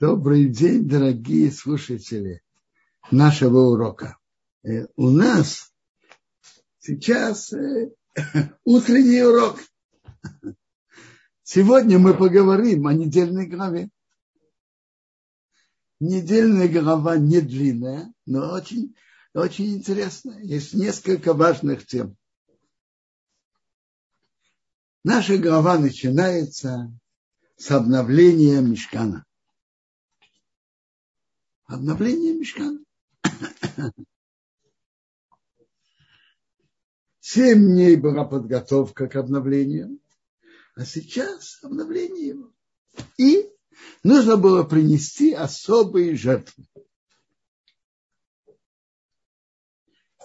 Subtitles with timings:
[0.00, 2.42] Добрый день, дорогие слушатели
[3.10, 4.16] нашего урока.
[4.62, 5.74] Э, у нас
[6.78, 7.90] сейчас э,
[8.64, 9.58] утренний урок.
[11.42, 13.90] Сегодня мы поговорим о недельной главе.
[16.00, 18.96] Недельная глава не длинная, но очень,
[19.34, 20.40] очень интересная.
[20.40, 22.16] Есть несколько важных тем.
[25.04, 26.90] Наша глава начинается
[27.58, 29.26] с обновления мешкана
[31.70, 32.84] обновление мешкана.
[37.20, 40.00] Семь дней была подготовка к обновлению,
[40.74, 42.52] а сейчас обновление его.
[43.18, 43.48] И
[44.02, 46.66] нужно было принести особые жертвы.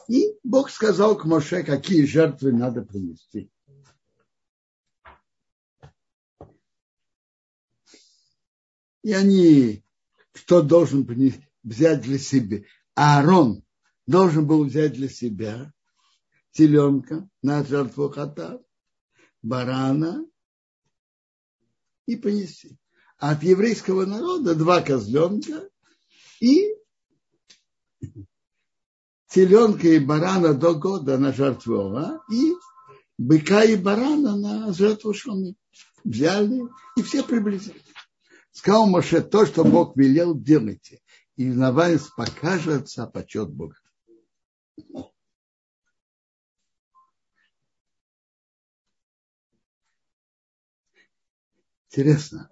[0.08, 3.52] И Бог сказал к Моше, какие жертвы надо принести.
[9.04, 9.85] И они
[10.46, 11.08] кто должен
[11.64, 12.62] взять для себя.
[12.94, 13.64] Аарон
[14.06, 15.74] должен был взять для себя
[16.52, 18.62] теленка на жертву хата,
[19.42, 20.24] барана
[22.06, 22.78] и понести.
[23.18, 25.68] А от еврейского народа два козленка
[26.40, 26.76] и
[29.30, 32.24] теленка и барана до года на жертву, а?
[32.32, 32.54] и
[33.18, 35.56] быка и барана на жертву шумы.
[36.04, 36.62] Взяли
[36.96, 37.82] и все приблизили.
[38.56, 41.02] Сказал Моше, то, что Бог велел, делайте.
[41.36, 43.76] И на вас покажется почет Бога.
[51.90, 52.50] Интересно.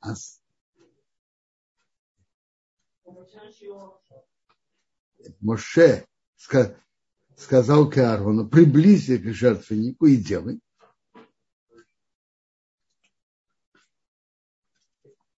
[0.00, 0.14] А
[5.40, 6.06] Моше
[7.36, 10.58] сказал к Аарону, приблизься к жертвеннику и делай.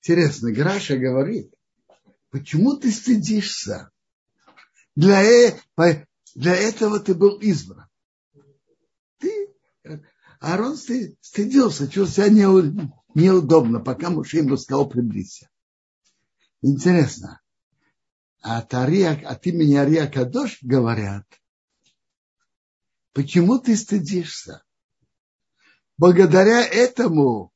[0.02, 1.54] Интересно, Граша говорит,
[2.30, 3.92] почему ты стыдишься?
[4.96, 5.60] Для, э,
[6.36, 7.88] для этого ты был избран.
[9.18, 9.54] Ты,
[10.40, 12.80] Аарон стыдился, чувствовал себя
[13.14, 15.50] неудобно, пока муж ему сказал приблизься.
[16.62, 17.42] Интересно.
[18.42, 21.26] А от, Ария, от имени Ария Кадош говорят,
[23.12, 24.64] почему ты стыдишься?
[25.98, 27.52] Благодаря этому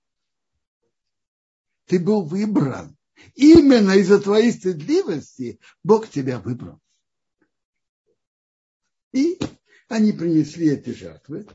[1.85, 2.97] ты был выбран.
[3.35, 6.79] Именно из-за твоей стыдливости Бог тебя выбрал.
[9.11, 9.39] И
[9.87, 11.47] они принесли эти жертвы.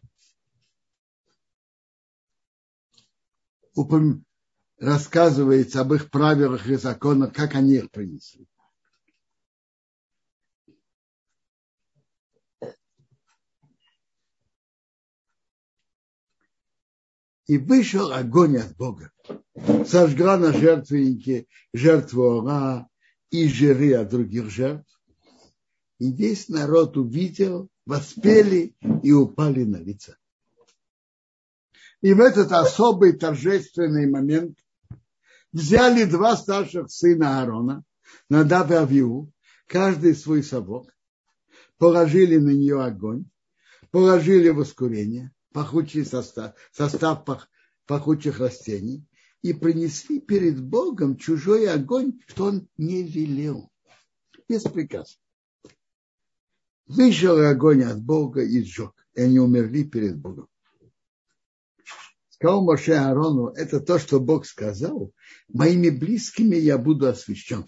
[4.79, 8.47] Рассказывается об их правилах и законах, как они их принесли.
[17.49, 19.11] И вышел огонь от Бога.
[19.87, 22.89] Сожгла на жертвеннике жертву Ора
[23.31, 25.01] и жиры от других жертв.
[25.99, 30.17] И весь народ увидел, воспели и упали на лица.
[32.01, 34.59] И в этот особый торжественный момент
[35.53, 37.83] взяли два старших сына Аарона,
[38.29, 39.33] Надав и Авиу,
[39.67, 40.95] каждый свой совок,
[41.79, 43.25] положили на нее огонь,
[43.91, 47.49] положили воскурение, пахучий состав, состав пах,
[47.87, 49.05] пахучих растений
[49.43, 53.71] и принесли перед Богом чужой огонь, что он не велел,
[54.49, 55.17] без приказа.
[56.87, 60.49] Вышел огонь от Бога и сжег, и они умерли перед Богом.
[62.31, 65.13] Сказал Моше Аарону, это то, что Бог сказал,
[65.49, 67.67] моими близкими я буду освящен,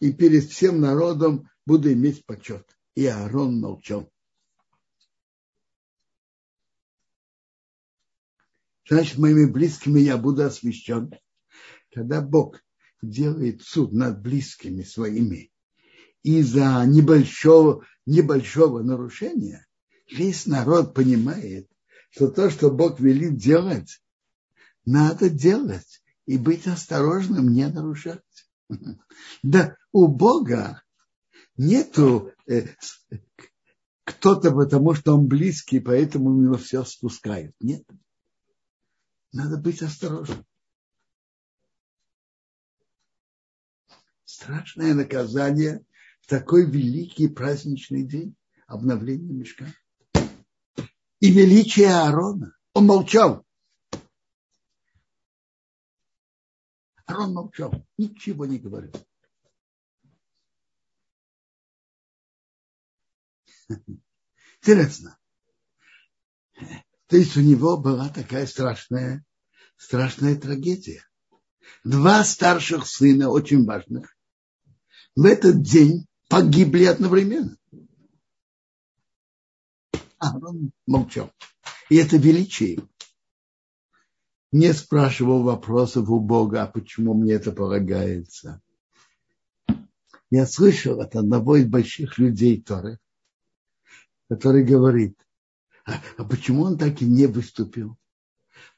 [0.00, 2.66] и перед всем народом буду иметь почет.
[2.94, 4.10] И Аарон молчал.
[8.88, 11.12] Значит, моими близкими я буду освящен.
[11.92, 12.60] Когда Бог
[13.02, 15.50] делает суд над близкими своими
[16.22, 19.66] из-за небольшого, небольшого нарушения,
[20.10, 21.68] весь народ понимает,
[22.10, 24.02] что то, что Бог велит делать,
[24.84, 28.22] надо делать и быть осторожным, не нарушать.
[29.42, 30.82] Да у Бога
[31.56, 32.66] нету э,
[34.04, 37.54] кто-то, потому что он близкий, поэтому у него все спускают.
[37.60, 37.82] Нет.
[39.32, 40.44] Надо быть осторожным.
[44.24, 45.84] Страшное наказание
[46.20, 48.36] в такой великий праздничный день
[48.66, 49.66] обновления мешка.
[51.20, 52.56] И величие Аарона.
[52.72, 53.44] Он молчал.
[57.06, 58.92] Аарон молчал, ничего не говорил.
[64.60, 65.18] Интересно.
[67.08, 69.24] То есть у него была такая страшная,
[69.76, 71.02] страшная трагедия.
[71.84, 74.14] два старших сына, очень важных,
[75.16, 77.56] в этот день погибли одновременно.
[80.18, 81.32] Аарон молчал.
[81.88, 82.82] И это величие.
[84.52, 88.60] Не спрашивал вопросов у Бога, а почему мне это полагается.
[90.30, 92.98] Я слышал от одного из больших людей Торы,
[94.28, 95.18] который говорит,
[95.88, 97.96] а, а почему он так и не выступил?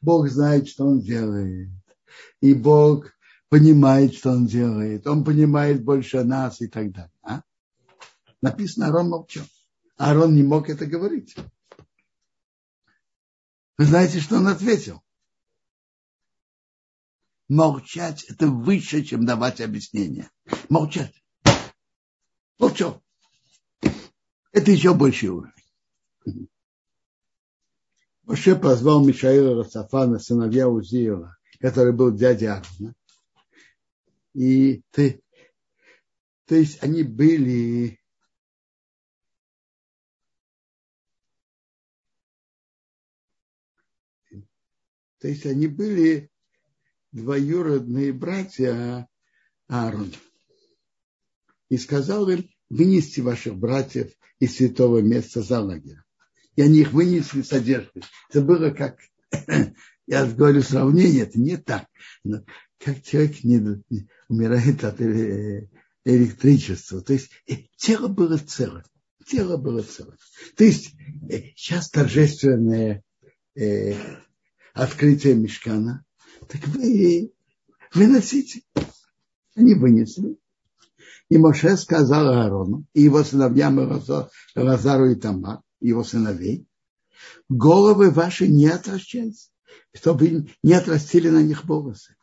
[0.01, 1.69] Бог знает, что он делает.
[2.41, 3.13] И Бог
[3.49, 5.07] понимает, что он делает.
[5.09, 7.13] Он понимает больше нас и так далее.
[7.23, 7.43] А?
[8.41, 9.45] Написано, Арон молчал.
[9.97, 11.35] Арон не мог это говорить.
[13.77, 15.03] Вы знаете, что он ответил?
[17.49, 20.31] Молчать– это выше, чем давать объяснение.
[20.69, 21.15] Молчать.
[22.59, 23.03] Молчал.
[24.53, 25.60] Это еще больший уровень.
[28.31, 32.95] Моше позвал Мишаила Рацафана, сыновья Узиева, который был дядя Аарона.
[34.35, 35.21] И ты,
[36.45, 37.99] то есть они были
[45.19, 46.31] то есть они были
[47.11, 49.09] двоюродные братья
[49.67, 50.15] Аарона.
[51.69, 56.05] И сказал им, вынести ваших братьев из святого места за лагерем.
[56.61, 58.03] И они их вынесли с одеждой.
[58.29, 58.99] Это было как,
[60.07, 61.87] я говорю сравнение, это не так.
[62.23, 62.45] Но
[62.79, 65.71] как человек не, не умирает от э,
[66.05, 67.01] электричества.
[67.01, 68.85] То есть э, тело было целое.
[69.27, 70.19] Тело было целое.
[70.55, 70.93] То есть
[71.31, 73.05] э, сейчас торжественное
[73.55, 73.95] э,
[74.75, 76.05] открытие мешкана.
[76.47, 77.33] Так вы
[77.95, 78.65] выносите.
[79.57, 80.37] Они вынесли.
[81.31, 83.79] И Моше сказал Аарону и его сыновьям
[84.55, 86.67] Лазару и Тамар, его сыновей,
[87.49, 89.49] головы ваши не отращайте,
[89.95, 92.17] чтобы не отрастили на них волосы,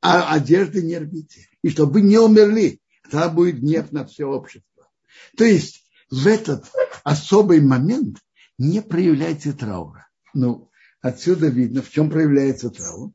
[0.00, 4.88] а одежды не рвите, и чтобы не умерли, тогда будет гнев на все общество.
[5.36, 6.64] То есть в этот
[7.04, 8.18] особый момент
[8.58, 10.08] не проявляйте траура.
[10.34, 10.70] Ну,
[11.00, 13.12] отсюда видно, в чем проявляется траур.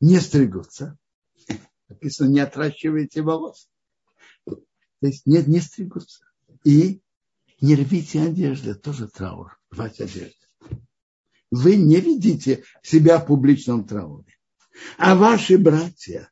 [0.00, 0.98] Не стригутся,
[1.90, 3.68] Написано, не отращивайте волос.
[4.46, 4.62] То
[5.02, 6.24] есть нет, не стригутся.
[6.64, 7.02] И
[7.60, 10.34] не рвите одежды, тоже траур, рвать одежды.
[11.50, 14.34] Вы не видите себя в публичном трауре.
[14.96, 16.30] А ваши братья,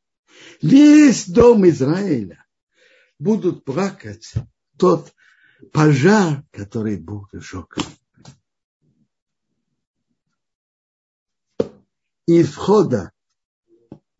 [0.62, 2.44] весь дом Израиля
[3.18, 4.32] будут плакать
[4.76, 5.12] тот
[5.72, 7.76] пожар, который Бог сжег.
[12.26, 13.12] Из входа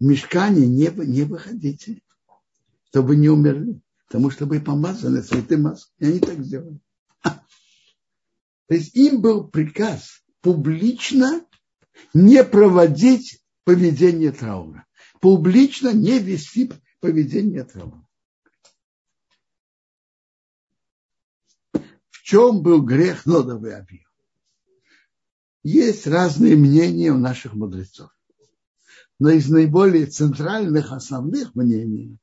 [0.01, 2.03] мешкане не, не выходите,
[2.89, 5.93] чтобы не умерли, потому что вы помазаны святым маслом.
[5.99, 6.81] И они так сделали.
[8.69, 11.45] То есть им был приказ публично
[12.13, 14.87] не проводить поведение траура.
[15.21, 16.71] Публично не вести
[17.01, 18.07] поведение траура.
[21.73, 24.07] В чем был грех Нодовый Абью?
[25.63, 28.11] Есть разные мнения у наших мудрецов.
[29.19, 32.19] Но из наиболее центральных, основных мнений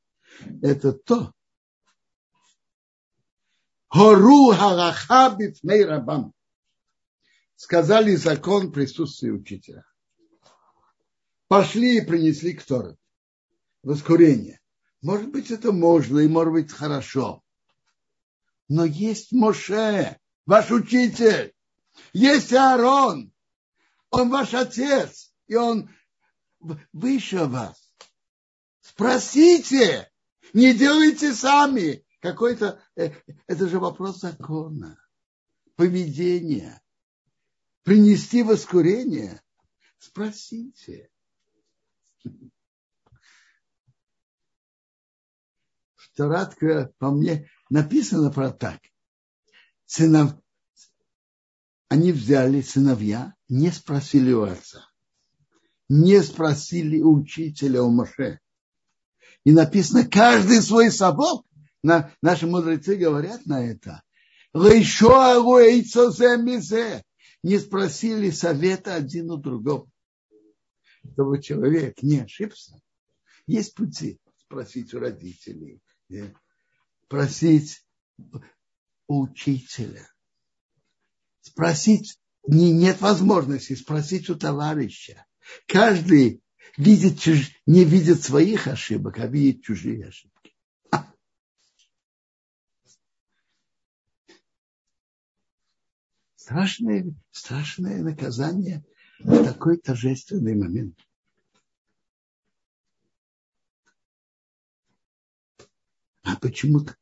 [0.62, 1.32] это то,
[3.88, 6.35] Хору Хараха Бифней Рабам.
[7.56, 9.84] Сказали закон присутствия учителя.
[11.48, 12.98] Пошли и принесли к Тору.
[13.82, 14.60] Воскурение.
[15.00, 17.42] Может быть, это можно и может быть хорошо.
[18.68, 21.54] Но есть Моше, ваш учитель.
[22.12, 23.32] Есть Аарон.
[24.10, 25.32] Он ваш отец.
[25.46, 25.88] И он
[26.92, 27.92] выше вас.
[28.80, 30.10] Спросите,
[30.52, 32.04] не делайте сами.
[32.20, 33.12] Какой-то, э,
[33.46, 34.98] это же вопрос закона,
[35.76, 36.82] поведения.
[37.86, 39.40] Принести воскурение,
[39.98, 41.08] спросите.
[45.94, 48.80] Вторатка, по мне, написано про так.
[49.86, 50.34] Сынов...
[51.88, 54.84] Они взяли сыновья, не спросили у отца
[55.88, 58.40] не спросили учителя у Моше.
[59.44, 61.46] И написано, каждый свой совок.
[61.82, 64.02] На, наши мудрецы говорят на это.
[67.42, 69.90] Не спросили совета один у другого.
[71.12, 72.80] Чтобы человек не ошибся.
[73.46, 75.80] Есть пути спросить у родителей,
[77.08, 77.84] просить
[79.08, 80.08] у учителя.
[81.40, 85.26] Спросить, не, нет возможности спросить у товарища.
[85.66, 86.42] Каждый
[86.76, 87.24] видит,
[87.66, 90.35] не видит своих ошибок, а видит чужие ошибки.
[96.46, 98.84] Страшное, страшное наказание
[99.18, 100.96] в такой торжественный момент.
[106.22, 107.00] А почему так?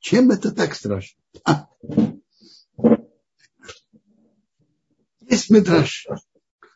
[0.00, 1.22] Чем это так страшно?
[1.44, 1.68] А.
[5.20, 6.08] Есть Медраж.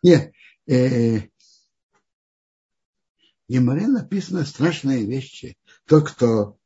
[0.04, 0.32] Нет.
[0.68, 1.30] Э, в
[3.48, 5.58] Геморе написано страшные вещи.
[5.84, 6.56] Тот, кто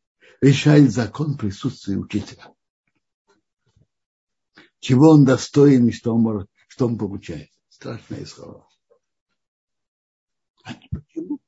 [0.42, 2.54] решает закон присутствия учителя.
[4.80, 7.50] Чего он достоин и что он, может, что он получает.
[7.68, 8.68] Страшные слова.
[10.64, 11.40] А почему?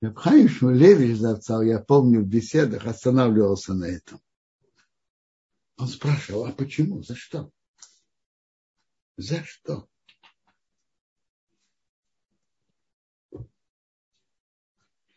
[0.00, 4.20] Рабхайм Шмулевич Завцал, я помню, в беседах останавливался на этом.
[5.76, 7.50] Он спрашивал, а почему, за что?
[9.16, 9.88] За что?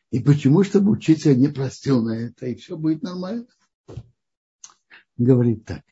[0.09, 3.47] И почему, чтобы учитель не простил на это, и все будет нормально?
[5.21, 5.83] Говорит так.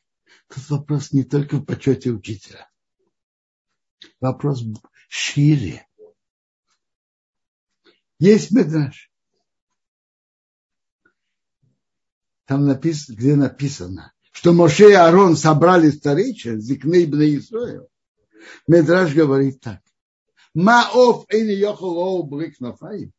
[0.48, 2.68] Тут вопрос не только в почете учителя.
[4.18, 4.64] Вопрос
[5.08, 5.86] шире.
[8.18, 9.12] Есть медраж.
[12.44, 17.88] Там написано, где написано, что Моше и Арон собрали старейшин, Зикны ibn Исраил.
[18.66, 19.80] Медраж говорит так.
[20.54, 23.12] Маов эйни йохол брик нафаим.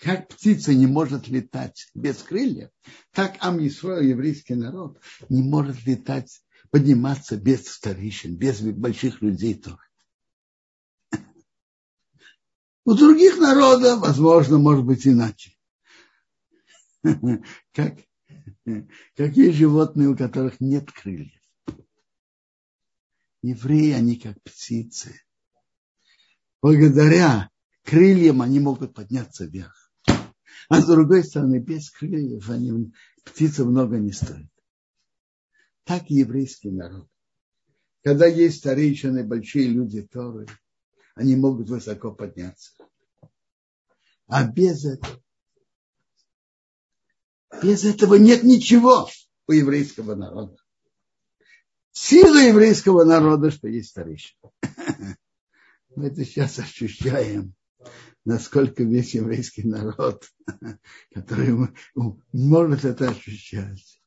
[0.00, 2.70] Как птица не может летать без крыльев,
[3.12, 6.40] так Ам Исраил, еврейский народ, не может летать,
[6.70, 9.78] подниматься без старейшин, без больших людей тоже.
[12.84, 15.56] У других народов, возможно, может быть иначе.
[17.02, 17.98] Как,
[19.16, 21.42] какие животные, у которых нет крыльев.
[23.42, 25.20] Евреи, они как птицы.
[26.62, 27.50] Благодаря
[27.82, 29.87] крыльям они могут подняться вверх.
[30.68, 32.92] А с другой стороны, без крыльев они,
[33.24, 34.50] птица много не стоит.
[35.84, 37.08] Так и еврейский народ.
[38.04, 40.46] Когда есть старейшины, большие люди Торы,
[41.14, 42.72] они могут высоко подняться.
[44.26, 45.22] А без этого,
[47.62, 49.08] без этого нет ничего
[49.46, 50.56] у еврейского народа.
[51.92, 54.52] Сила еврейского народа, что есть старейшина.
[55.96, 57.54] Мы это сейчас ощущаем,
[58.28, 60.28] насколько весь еврейский народ,
[61.14, 61.72] который
[62.32, 64.02] может это ощущать,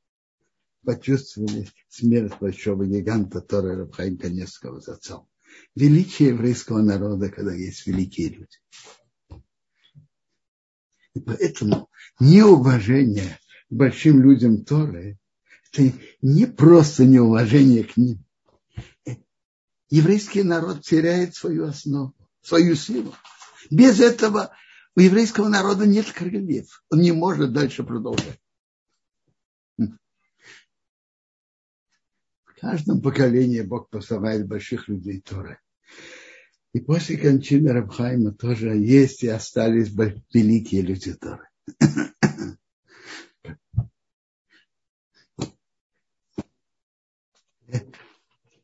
[0.86, 5.28] почувствовали смерть большого гиганта Тора Рабхаим Каневского за отцом
[5.76, 9.42] величие еврейского народа, когда есть великие люди.
[11.16, 15.18] И поэтому неуважение к большим людям Торы–
[15.74, 18.24] это не просто неуважение к ним.
[19.90, 23.14] Еврейский народ теряет свою основу, свою силу.
[23.72, 24.54] Без этого
[24.96, 26.84] у еврейского народа нет крыльев.
[26.90, 28.40] Он не может дальше продолжать.
[29.78, 29.98] В
[32.60, 35.60] каждом поколении Бог посылает больших людей Торы.
[36.74, 39.90] И после кончины Рабхайма тоже есть и остались
[40.34, 41.50] великие люди Торы.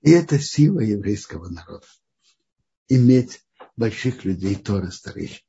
[0.02, 1.88] И это сила еврейского народа.
[2.90, 3.47] Иметь
[3.78, 5.44] больших людей Торы старейших.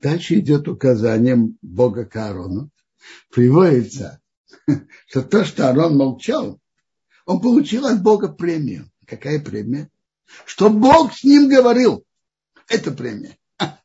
[0.00, 2.70] Дальше идет указание Бога к Аарону.
[3.30, 4.20] Приводится,
[5.06, 6.60] что то, что Аарон молчал,
[7.24, 8.90] он получил от Бога премию.
[9.06, 9.90] Какая премия?
[10.44, 12.04] Что Бог с ним говорил.
[12.68, 13.38] Это премия.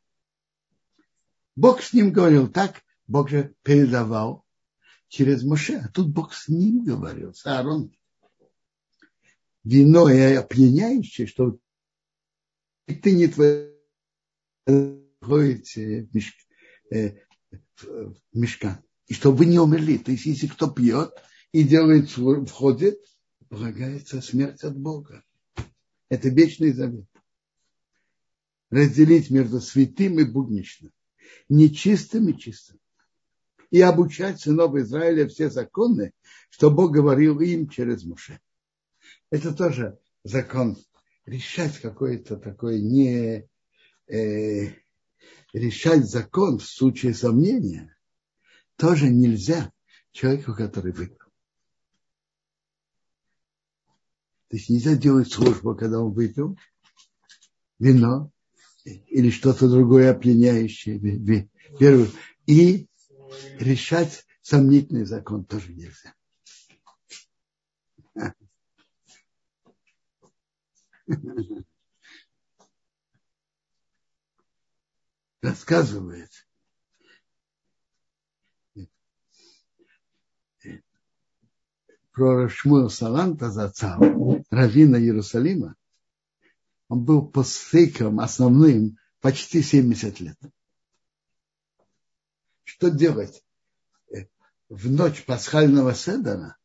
[1.56, 4.44] Бог с ним говорил так, Бог же передавал
[5.12, 5.76] через Моше.
[5.76, 7.92] А тут Бог с ним говорил, с Аароном.
[9.62, 11.58] Вино и опьяняющее, что
[12.86, 13.26] ты не
[16.14, 16.34] мешк,
[16.90, 17.10] э,
[17.82, 18.82] в мешкан.
[19.06, 19.98] И чтобы вы не умерли.
[19.98, 21.12] То есть, если кто пьет
[21.52, 22.08] и делает,
[22.48, 22.98] входит,
[23.50, 25.22] полагается смерть от Бога.
[26.08, 27.06] Это вечный завет.
[28.70, 30.90] Разделить между святым и будничным,
[31.50, 32.80] нечистым и чистым.
[33.72, 36.12] И обучать сынов Израиля все законы,
[36.50, 38.38] что Бог говорил им через Муше.
[39.30, 40.76] Это тоже закон.
[41.24, 43.48] Решать какое-то такое не,
[44.08, 44.74] э,
[45.54, 47.96] решать закон в случае сомнения
[48.76, 49.72] тоже нельзя
[50.10, 51.16] человеку, который выпил.
[54.48, 56.58] То есть нельзя делать службу, когда он выпил
[57.78, 58.30] вино
[58.84, 61.48] или что-то другое опьяняющее.
[61.78, 62.10] Первый.
[62.44, 62.88] И
[63.58, 66.14] решать сомнительный закон тоже нельзя.
[75.42, 76.30] рассказывает,
[82.12, 84.00] про Шмуэл Саланта Зацал,
[84.50, 85.74] равина Иерусалима.
[86.88, 90.36] Он был постфейком основным почти 70 лет.
[92.82, 93.44] Что делать?
[94.68, 96.56] В ночь пасхального седера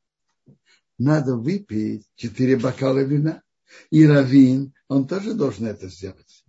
[0.98, 3.44] надо выпить четыре бокала вина.
[3.92, 6.44] И равин, он тоже должен это сделать.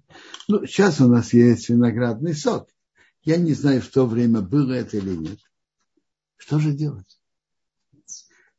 [0.48, 2.70] Ну, сейчас у нас есть виноградный сок.
[3.24, 5.38] Я не знаю, в то время было это или нет.
[6.38, 7.20] Что же делать?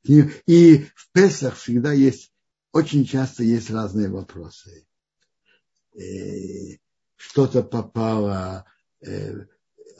[0.03, 2.31] И, и в Песах всегда есть,
[2.71, 4.85] очень часто есть разные вопросы.
[5.95, 6.77] Э,
[7.15, 8.65] что-то попало
[9.01, 9.47] э,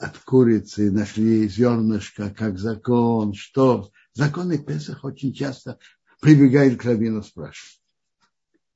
[0.00, 3.90] от курицы, нашли зернышко, как закон, что.
[4.14, 5.78] Законы Песах очень часто
[6.20, 7.80] прибегают к раввину спрашивать.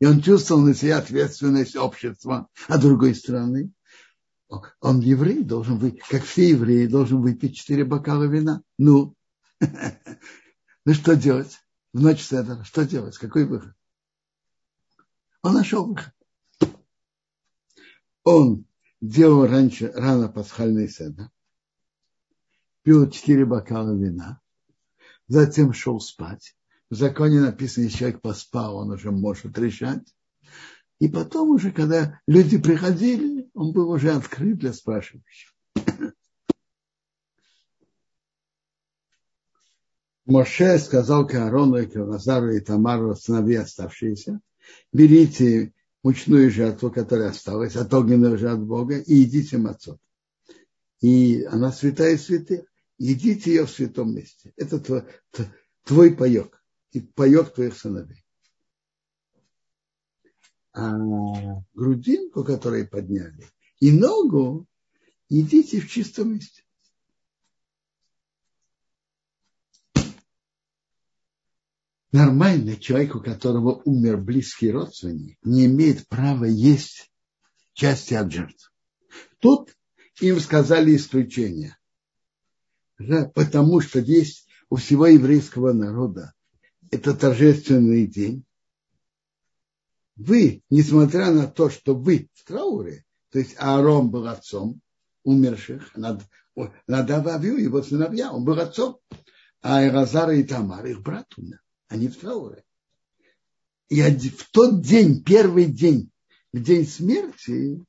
[0.00, 3.72] И он чувствовал на себя ответственность общества, а другой стороны,
[4.80, 8.62] он еврей, должен быть, как все евреи, должен выпить четыре бокала вина.
[8.78, 9.16] Ну,
[10.84, 11.58] ну что делать?
[11.92, 13.16] В ночь Седера, что делать?
[13.16, 13.72] Какой выход?
[15.42, 16.12] Он нашел выход.
[18.24, 18.64] Он
[19.08, 21.28] делал раньше, рано пасхальный седер,
[22.82, 24.40] пил четыре бокала вина,
[25.28, 26.56] затем шел спать.
[26.90, 30.14] В законе написано, если человек поспал, он уже может решать.
[31.00, 35.52] И потом уже, когда люди приходили, он был уже открыт для спрашивающих.
[40.24, 44.40] Моше сказал к Аарону и к Лазару и Тамару, сыновья оставшиеся,
[44.92, 49.98] берите мучную жертву, которая осталась, от огненного же от Бога, и идите мацот.
[51.00, 52.66] И она святая святых.
[52.98, 54.52] Едите ее в святом месте.
[54.56, 55.02] Это твой,
[55.82, 58.24] твой паек и паек твоих сыновей.
[60.72, 60.92] А
[61.72, 63.48] грудинку, которую подняли,
[63.80, 64.66] и ногу
[65.28, 66.63] едите в чистом месте.
[72.14, 77.10] Нормальный человек, у которого умер близкий родственник, не имеет права есть
[77.72, 78.72] части от жертв.
[79.40, 79.76] Тут
[80.20, 81.76] им сказали исключение.
[83.00, 86.34] Да, потому что есть у всего еврейского народа
[86.92, 88.44] это торжественный день.
[90.14, 94.80] Вы, несмотря на то, что вы в трауре, то есть Аарон был отцом
[95.24, 99.00] умерших, Надав Авью, его сыновья, он был отцом,
[99.62, 101.63] а Иразар и Тамар, их брат умер,
[101.94, 102.64] они в трауре.
[103.88, 106.10] И в тот день, первый день,
[106.52, 107.82] в день смерти,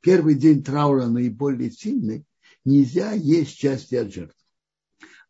[0.00, 2.24] первый день траура наиболее сильный,
[2.64, 4.36] нельзя есть части от жертв.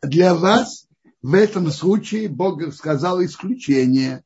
[0.02, 0.86] Для вас
[1.22, 4.22] в этом случае Бог сказал исключение.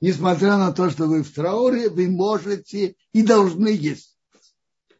[0.00, 4.18] Несмотря на то, что вы в трауре, вы можете и должны есть.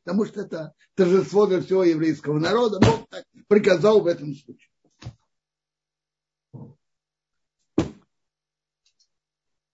[0.04, 2.78] Потому что это торжество для всего еврейского народа.
[2.78, 4.71] Бог так приказал в этом случае.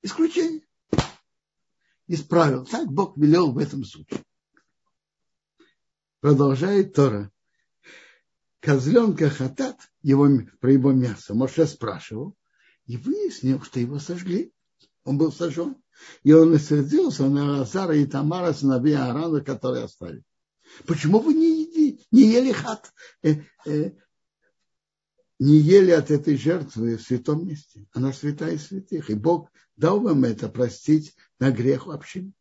[0.08, 0.62] Исключение.
[2.06, 2.64] Исправил.
[2.64, 4.24] Так Бог велел в этом случае.
[6.20, 7.30] Продолжает Тора
[8.60, 10.28] козленка хатат, его,
[10.60, 12.34] про его мясо, Моше спрашивал,
[12.86, 14.52] и выяснил, что его сожгли.
[15.04, 15.76] Он был сожжен.
[16.22, 20.22] И он рассердился на Азара и Тамара, сыновей Аарона, которые оставили.
[20.86, 22.92] Почему вы не, еди, не ели хат,
[23.22, 23.92] э, э,
[25.38, 27.86] не ели от этой жертвы в святом месте?
[27.92, 29.10] Она святая святых.
[29.10, 32.32] И Бог дал вам это простить на грех общины.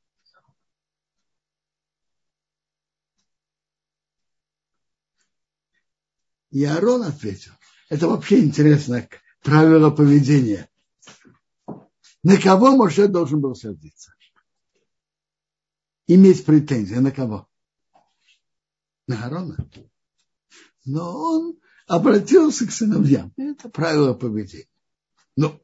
[6.50, 7.52] И Аарон ответил,
[7.90, 9.08] это вообще интересно,
[9.42, 10.70] правило поведения.
[12.24, 14.14] На кого Моше должен был сердиться?
[16.08, 16.96] Иметь претензии.
[16.96, 17.48] На кого?
[19.08, 19.58] На Аарона.
[20.86, 23.34] Но он обратился к сыновьям.
[23.38, 24.68] Это правило поведения.
[25.36, 25.60] Ну,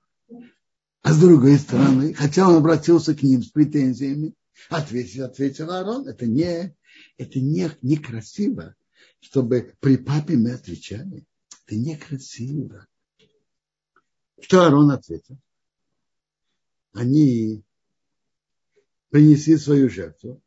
[1.01, 4.33] а с другой стороны, хотя он обратился к ним с претензиями,
[4.69, 6.75] ответил, ответил Аарон, это не,
[7.17, 8.75] это не, некрасиво
[9.23, 11.25] чтобы при папе мы отвечали.
[11.65, 12.87] Это некрасиво.
[14.41, 15.37] Что Арон ответил?
[16.91, 17.63] Они
[19.09, 20.41] принесли свою жертву,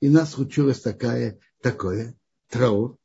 [0.00, 2.16] и нас случилось такая, такое,
[2.48, 2.98] траур.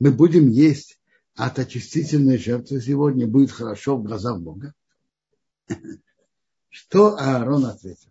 [0.00, 0.97] Мы будем есть
[1.38, 4.74] от очистительной жертвы сегодня, будет хорошо в глазах Бога.
[6.68, 8.10] Что Аарон ответил?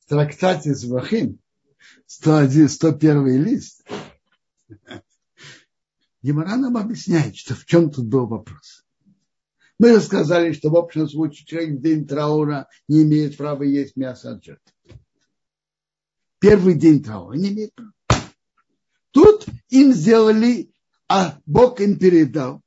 [0.00, 1.38] В трактате Звахим,
[2.06, 3.86] 101, 101 лист,
[6.22, 8.84] Гемора нам объясняет, что в чем тут был вопрос.
[9.78, 14.32] Мы рассказали, что в общем случае человек в день траура не имеет права есть мясо
[14.32, 14.72] от жертвы.
[16.40, 17.92] Первый день траура не имеет права.
[19.12, 20.72] Тут им сделали,
[21.10, 22.62] а Бог им передал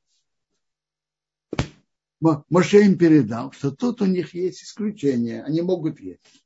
[2.50, 6.44] Моше им передал, что тут у них есть исключение, они могут есть.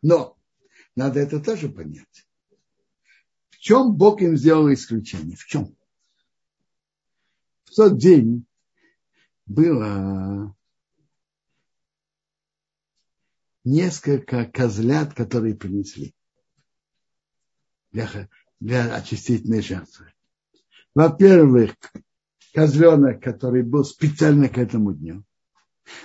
[0.00, 0.36] Но
[0.94, 2.28] надо это тоже понять.
[3.50, 5.36] В чем Бог им сделал исключение?
[5.36, 5.76] В чем?
[7.64, 8.46] В тот день
[9.46, 10.54] было
[13.64, 16.14] несколько козлят, которые принесли
[17.90, 18.28] для,
[18.60, 20.12] для очистительной жертвы.
[20.96, 21.74] Во-первых,
[22.54, 25.24] козленок, который был специально к этому дню.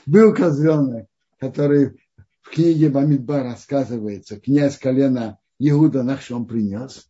[0.06, 1.08] Был козленок,
[1.39, 1.97] который
[2.41, 7.10] в книге Бамидба рассказывается, князь колена Иуда Нахшом принес.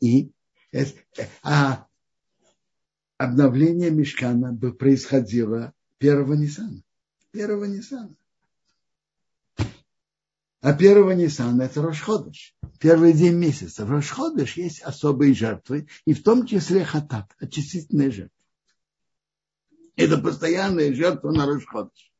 [0.00, 0.32] И
[1.44, 1.86] а
[3.18, 6.82] обновление мешкана происходило первого Ниссана.
[7.30, 8.16] Первого Ниссана.
[10.66, 12.52] А первого Ниссана это Рошходыш.
[12.80, 13.86] Первый день месяца.
[13.86, 18.36] В Рошходыш есть особые жертвы, и в том числе хатат, очистительные жертвы.
[19.94, 22.12] Это постоянная жертва на Рошходыш.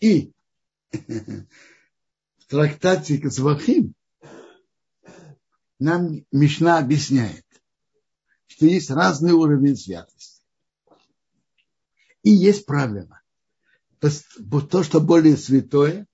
[0.00, 0.32] И
[0.92, 3.92] в трактате Кацвахим
[5.78, 7.44] нам Мишна объясняет,
[8.46, 10.42] что есть разный уровень святости.
[12.22, 13.20] И есть правило.
[14.00, 16.06] То, что более святое,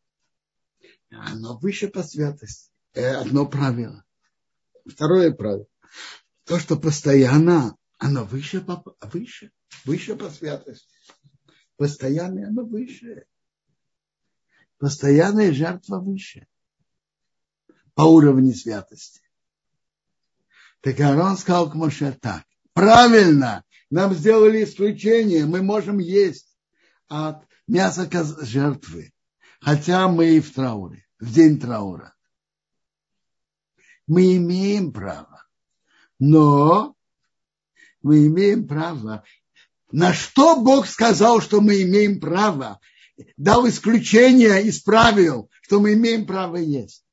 [1.13, 2.71] оно выше по святости.
[2.95, 4.05] Это одно правило.
[4.87, 5.67] Второе правило.
[6.45, 9.53] То, что постоянно, оно выше по, выше,
[9.85, 10.89] выше по святости.
[11.77, 13.27] Постоянное оно выше.
[14.79, 16.47] Постоянная жертва выше.
[17.95, 19.21] По уровню святости.
[20.81, 22.45] Так Арон сказал к Моше так.
[22.73, 25.45] Правильно, нам сделали исключение.
[25.45, 26.59] Мы можем есть
[27.07, 28.09] от мяса
[28.45, 29.13] жертвы
[29.63, 32.15] хотя мы и в трауре, в день траура.
[34.07, 35.47] Мы имеем право,
[36.19, 36.97] но
[38.03, 39.25] мы имеем право.
[39.93, 42.81] На что Бог сказал, что мы имеем право?
[43.37, 47.05] Дал исключение, исправил, что мы имеем право есть.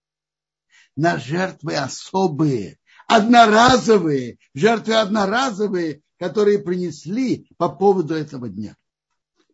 [0.95, 8.75] На жертвы особые, одноразовые, жертвы одноразовые, которые принесли по поводу этого дня.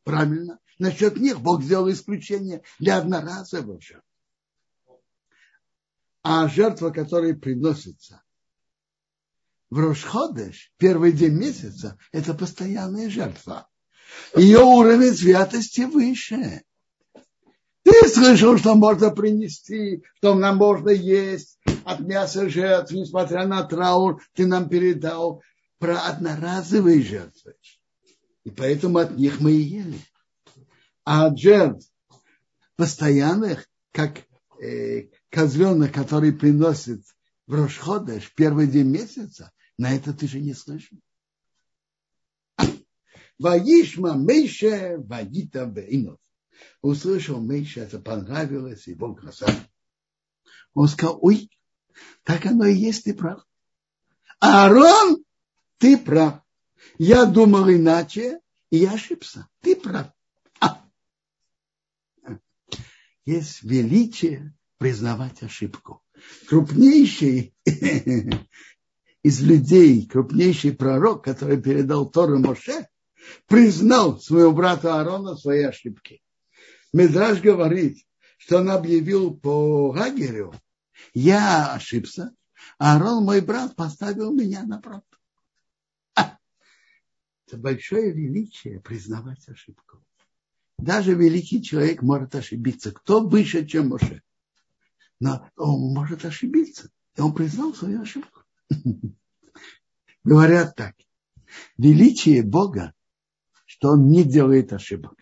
[0.03, 0.59] Правильно?
[0.77, 4.05] Насчет них Бог сделал исключение для одноразовых жертв.
[6.21, 8.21] А жертва, которая приносится
[9.69, 13.67] в Рошходеш, первый день месяца, это постоянная жертва.
[14.35, 16.63] Ее уровень святости выше.
[17.83, 24.21] Ты слышал, что можно принести, что нам можно есть от мяса жертв, несмотря на траур,
[24.33, 25.43] ты нам передал
[25.77, 27.53] про одноразовые жертвы.
[28.43, 29.99] И поэтому от них мы и ели
[31.05, 31.87] а жертв
[32.75, 34.25] постоянных, как
[34.59, 37.05] э, козленок, который приносит
[37.45, 40.97] в Рошходеш первый день месяца, на это ты же не слышал.
[43.37, 46.19] Ваишма Мейше Вагита Бейнов.
[46.81, 49.47] Услышал Мейше, это понравилось, его краса.
[50.73, 51.49] Он сказал, ой,
[52.23, 53.45] так оно и есть, ты прав.
[54.39, 55.23] Аарон,
[55.77, 56.41] ты прав.
[56.97, 58.39] Я думал иначе,
[58.69, 59.47] и я ошибся.
[59.61, 60.14] Ты прав
[63.25, 66.03] есть величие признавать ошибку.
[66.47, 67.53] Крупнейший
[69.23, 72.87] из людей, крупнейший пророк, который передал Тору Моше,
[73.47, 76.21] признал своему брату Аарона свои ошибки.
[76.93, 78.05] Медраж говорит,
[78.37, 80.53] что он объявил по Гагерю,
[81.13, 82.33] я ошибся,
[82.77, 85.05] Аарон, мой брат, поставил меня на правду.
[87.47, 90.04] Это большое величие признавать ошибку.
[90.77, 92.91] Даже великий человек может ошибиться.
[92.91, 94.21] Кто выше, чем Моше?
[95.19, 96.89] Но он может ошибиться.
[97.15, 98.41] И он признал свою ошибку.
[100.23, 100.95] Говорят так.
[101.77, 102.93] Величие Бога,
[103.65, 105.15] что он не делает ошибок.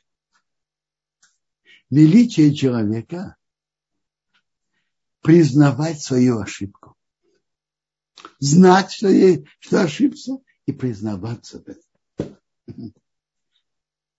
[1.89, 3.35] Величие человека
[5.21, 6.95] признавать свою ошибку.
[8.39, 12.93] Знать, что, я, что ошибся, и признаваться в этом.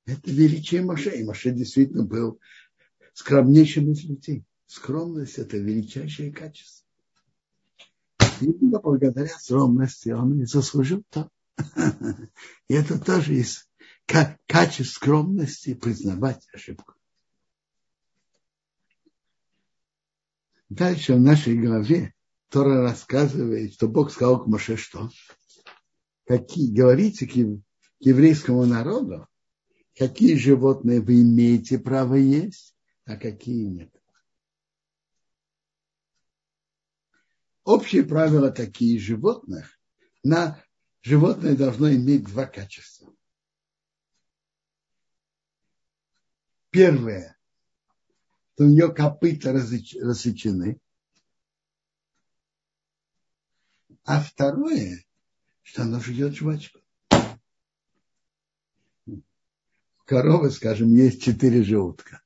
[0.07, 1.11] Это величие Маше.
[1.11, 2.41] И Маше действительно был
[3.15, 4.45] скромнейшим из людей.
[4.67, 6.85] Скромность– это величайшее качество.
[8.41, 11.31] И благодаря скромности он и заслужил то.
[12.69, 13.69] И это тоже из
[14.47, 16.95] качеств скромности признавать ошибку.
[20.69, 22.15] Дальше в нашей главе
[22.49, 25.11] Тора рассказывает, что Бог сказал к Моше что?
[26.27, 27.33] Какие, говорите к
[28.01, 29.29] еврейскому народу,
[29.97, 33.95] какие животные вы имеете право есть, а какие нет.
[37.65, 39.79] Общие правила такие животных.
[40.23, 40.63] На
[41.03, 43.15] животное должно иметь два качества.
[46.71, 47.39] Первое,
[48.55, 50.81] что у нее копыта рассечены.
[54.05, 55.03] А второе,
[55.63, 56.81] что она жует жвачку.
[59.07, 59.23] У
[60.05, 62.21] коровы, скажем, есть четыре желудка.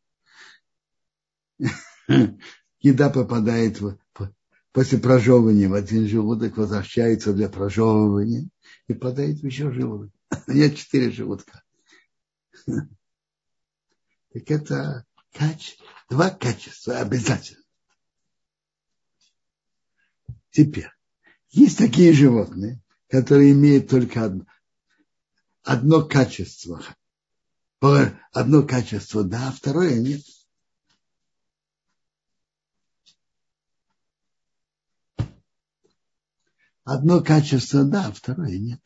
[2.81, 3.99] Еда попадает в,
[4.73, 8.49] после прожевывания в один желудок, возвращается для прожевывания
[8.87, 10.13] и попадает в еще желудок.
[10.47, 11.63] Нет четыре желудка.
[12.67, 15.77] Так это каче...
[16.09, 17.63] два качества обязательно.
[20.51, 20.91] Теперь,
[21.51, 24.47] есть такие животные, которые имеют только одно,
[25.63, 26.83] одно качество.
[27.81, 30.23] Одно качество, да, а второе нет.
[36.85, 38.81] Одно качество, да, а второе нет.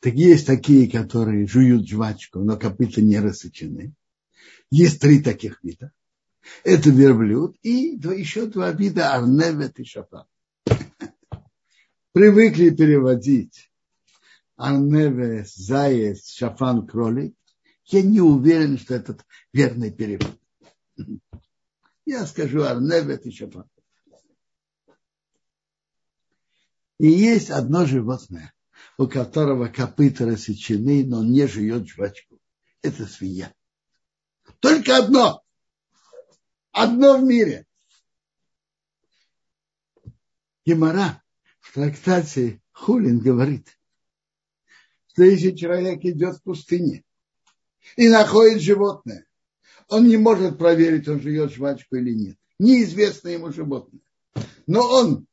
[0.00, 3.94] Так есть такие, которые жуют жвачку, но копыта не рассечены.
[4.70, 5.92] Есть три таких вида.
[6.64, 10.26] Это верблюд и еще два вида арневет и шапан.
[12.12, 13.69] Привыкли переводить
[14.60, 17.34] арневет, заяц, шафан, кролик.
[17.86, 19.16] Я не уверен, что это
[19.52, 20.38] верный перевод.
[22.04, 23.68] Я скажу арневет и шафан.
[26.98, 28.52] И есть одно животное,
[28.98, 32.38] у которого копыта рассечены, но он не жует жвачку.
[32.82, 33.54] Это свинья.
[34.60, 35.42] Только одно.
[36.72, 37.66] Одно в мире.
[40.66, 41.22] Гемора
[41.60, 43.79] в трактате Хулин говорит,
[45.20, 47.04] что если человек идет в пустыне
[47.96, 49.26] и находит животное,
[49.88, 52.38] он не может проверить, он жует жвачку или нет.
[52.58, 54.00] Неизвестно ему животное.
[54.66, 55.26] Но он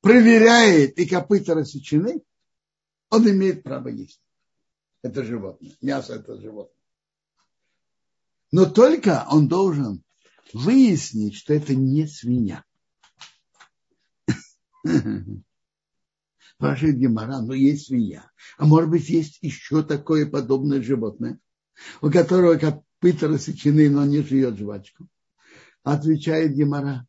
[0.00, 2.22] проверяет и копыта рассечены,
[3.10, 4.22] он имеет право есть.
[5.02, 5.76] Это животное.
[5.82, 6.82] Мясо это животное.
[8.50, 10.02] Но только он должен
[10.54, 12.64] выяснить, что это не свинья.
[16.58, 18.28] Спрашивает Гемора, но есть свинья.
[18.56, 21.38] А может быть, есть еще такое подобное животное,
[22.00, 25.06] у которого копыта рассечены, но не жует жвачку.
[25.84, 27.06] Отвечает Гемора.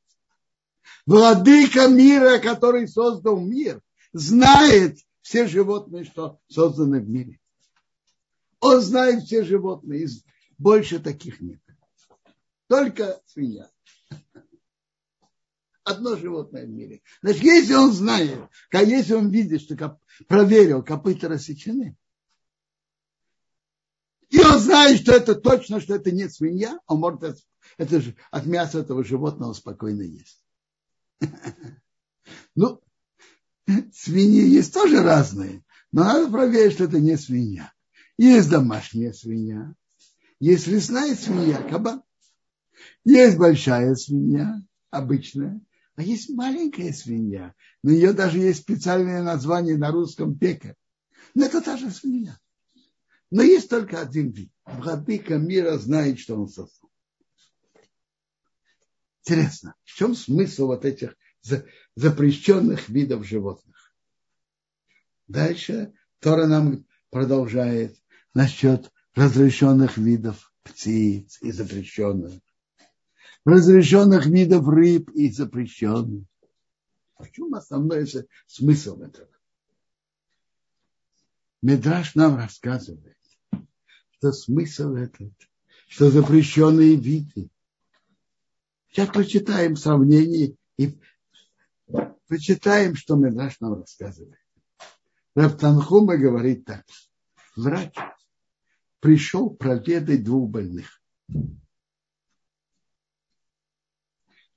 [1.08, 3.82] Владыка мира, который создал мир,
[4.14, 7.40] знает все животные, что созданы в мире.
[8.60, 10.08] Он знает все животные,
[10.60, 11.60] больше таких нет.
[12.68, 13.68] Только свинья.
[15.89, 17.02] Одно животное в мире.
[17.23, 18.38] Значит, если он знает,
[18.69, 19.97] как если он видит, что коп,
[20.28, 21.97] проверил, копыта рассечены,
[24.30, 27.39] и он знает, что это точно, что это не свинья, он может это,
[27.78, 30.45] это же, от мяса этого животного спокойно есть.
[32.54, 32.80] Ну,
[33.91, 37.73] свиньи есть тоже разные, но надо проверить, что это не свинья.
[38.17, 39.73] Есть домашняя свинья,
[40.39, 42.04] есть лесная свинья, кабан.
[43.04, 45.60] Есть большая свинья, обычная,
[46.00, 47.54] а есть маленькая свинья.
[47.84, 50.78] Но ее даже есть специальное название на русском пекарь.
[51.36, 52.40] Но это та же свинья.
[53.32, 54.50] Но есть только один вид.
[54.64, 56.90] Владыка мира знает, что он создал.
[59.26, 61.18] Интересно, в чем смысл вот этих
[61.96, 63.94] запрещенных видов животных?
[65.28, 67.98] Дальше Тора нам продолжает
[68.34, 72.42] насчет разрешенных видов птиц и запрещенных,
[73.50, 76.26] разрешенных видов рыб и запрещенных.
[77.18, 78.08] В чем основной
[78.48, 79.30] смысл этого?
[81.62, 83.18] Медраж нам рассказывает,
[84.12, 85.34] что смысл этот,
[85.88, 87.50] что запрещенные виды.
[88.90, 90.98] Сейчас прочитаем сравнение и
[92.28, 94.40] прочитаем, что Медраж нам рассказывает.
[95.36, 96.86] Рафтанхума говорит так.
[97.56, 97.94] Врач
[99.00, 101.02] пришел проведать двух больных.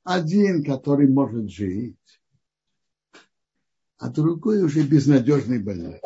[0.04, 1.96] Один, который может жить,
[3.98, 6.00] а другой уже безнадежный больной.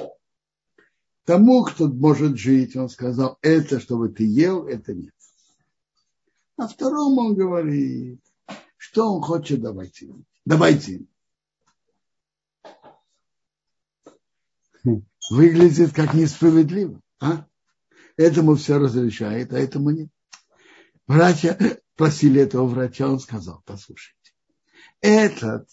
[1.24, 5.14] Тому, кто может жить, он сказал, это, чтобы ты ел, это нет.
[6.56, 8.20] А второму он говорит,
[8.76, 10.24] что он хочет давать им.
[10.44, 11.06] Давайте.
[15.30, 17.00] Выглядит как несправедливо.
[17.18, 17.46] А?
[18.16, 20.08] Этому все разрешает, а этому нет.
[21.06, 21.58] Братья
[21.96, 24.32] просили этого врача, он сказал, послушайте,
[25.00, 25.68] этот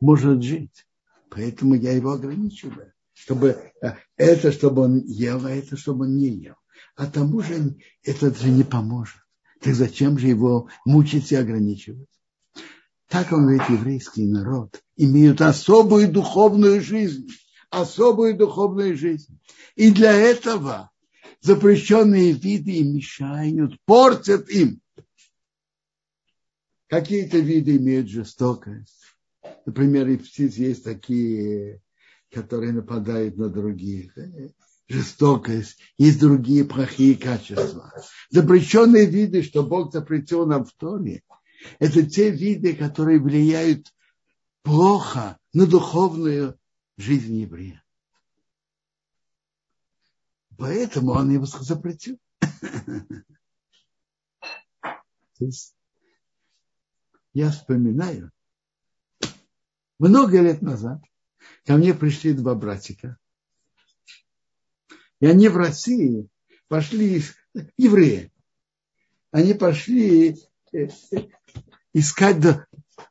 [0.00, 0.86] может жить,
[1.30, 2.92] поэтому я его ограничиваю.
[3.14, 6.56] Чтобы э, это, чтобы он ел, а это, чтобы он не ел.
[6.96, 9.18] А тому же этот же не поможет.
[9.60, 12.08] Так зачем же его мучить и ограничивать?
[13.08, 17.28] Так он говорит, еврейский народ имеют особую духовную жизнь.
[17.70, 19.38] Особую духовную жизнь.
[19.76, 20.90] И для этого
[21.40, 24.81] запрещенные виды им мешают, портят им.
[26.92, 29.00] Какие-то виды имеют жестокость.
[29.64, 31.80] Например, и птиц есть такие,
[32.30, 34.14] которые нападают на других.
[34.88, 35.78] Жестокость.
[35.96, 37.94] Есть другие плохие качества.
[38.28, 41.22] Запрещенные виды, что Бог запретил нам в Торе,
[41.78, 43.90] это те виды, которые влияют
[44.60, 46.58] плохо на духовную
[46.98, 47.82] жизнь еврея.
[50.58, 52.18] Поэтому он его запретил.
[54.82, 55.74] То есть
[57.34, 58.30] я вспоминаю,
[59.98, 61.02] много лет назад
[61.64, 63.16] ко мне пришли два братика.
[65.20, 66.28] И они в России
[66.68, 67.22] пошли,
[67.76, 68.32] евреи,
[69.30, 70.36] они пошли
[70.72, 70.88] э,
[71.92, 72.36] искать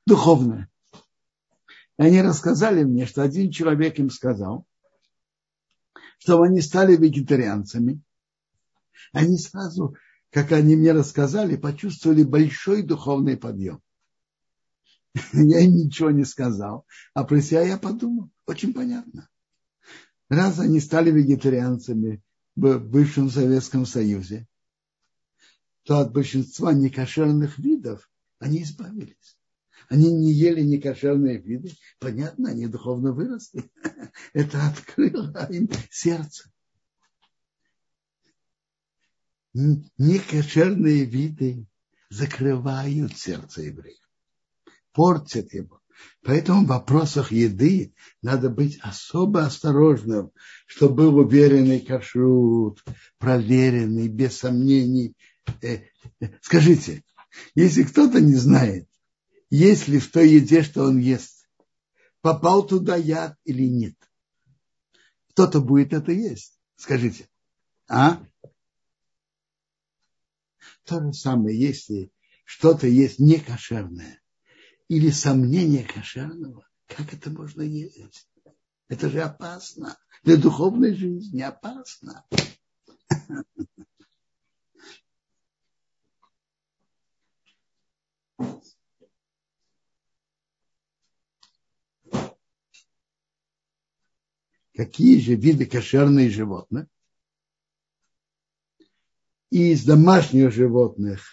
[0.05, 0.69] духовное.
[1.97, 4.65] И они рассказали мне, что один человек им сказал,
[6.19, 8.01] что они стали вегетарианцами.
[9.13, 9.95] Они сразу,
[10.29, 13.81] как они мне рассказали, почувствовали большой духовный подъем.
[15.33, 19.29] Я им ничего не сказал, а про себя я подумал, очень понятно.
[20.29, 22.23] Раз они стали вегетарианцами
[22.55, 24.47] в бывшем Советском Союзе,
[25.83, 29.37] то от большинства некошерных видов они избавились.
[29.89, 31.75] Они не ели некошерные виды.
[31.99, 33.69] Понятно, они духовно выросли.
[34.33, 36.49] Это открыло им сердце.
[39.53, 41.65] Некошерные виды
[42.09, 44.09] закрывают сердце евреев,
[44.93, 45.81] портят его.
[46.23, 50.31] Поэтому в вопросах еды надо быть особо осторожным,
[50.67, 52.83] чтобы был уверенный кашрут,
[53.17, 55.15] проверенный, без сомнений.
[55.61, 55.79] Э,
[56.19, 57.03] э, скажите,
[57.55, 58.87] если кто-то не знает,
[59.49, 61.47] есть ли в той еде, что он ест,
[62.21, 63.95] попал туда яд или нет.
[65.31, 66.59] Кто-то будет это есть.
[66.75, 67.27] Скажите.
[67.87, 68.23] А?
[70.85, 72.11] То же самое, если
[72.45, 74.20] что-то есть некошерное
[74.91, 78.27] или сомнение кошерного, как это можно есть?
[78.89, 79.97] Это же опасно.
[80.21, 82.25] Для духовной жизни опасно.
[94.73, 96.87] какие же виды кошерные животных.
[99.51, 101.31] И из домашних животных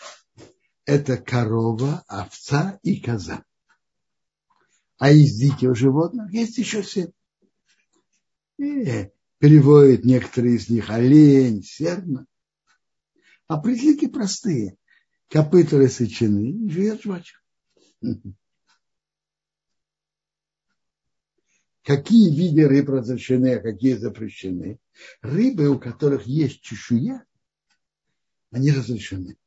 [0.84, 3.44] это корова, овца и коза.
[4.98, 7.12] А из диких животных есть еще семь.
[8.58, 12.26] И переводят некоторые из них олень, серна.
[13.46, 14.76] А признаки простые.
[15.28, 17.38] Копыта рассечены, живет жвачка.
[21.88, 24.78] какие виды рыб разрешены, а какие запрещены.
[25.22, 27.24] Рыбы, у которых есть чешуя,
[28.50, 29.38] они разрешены.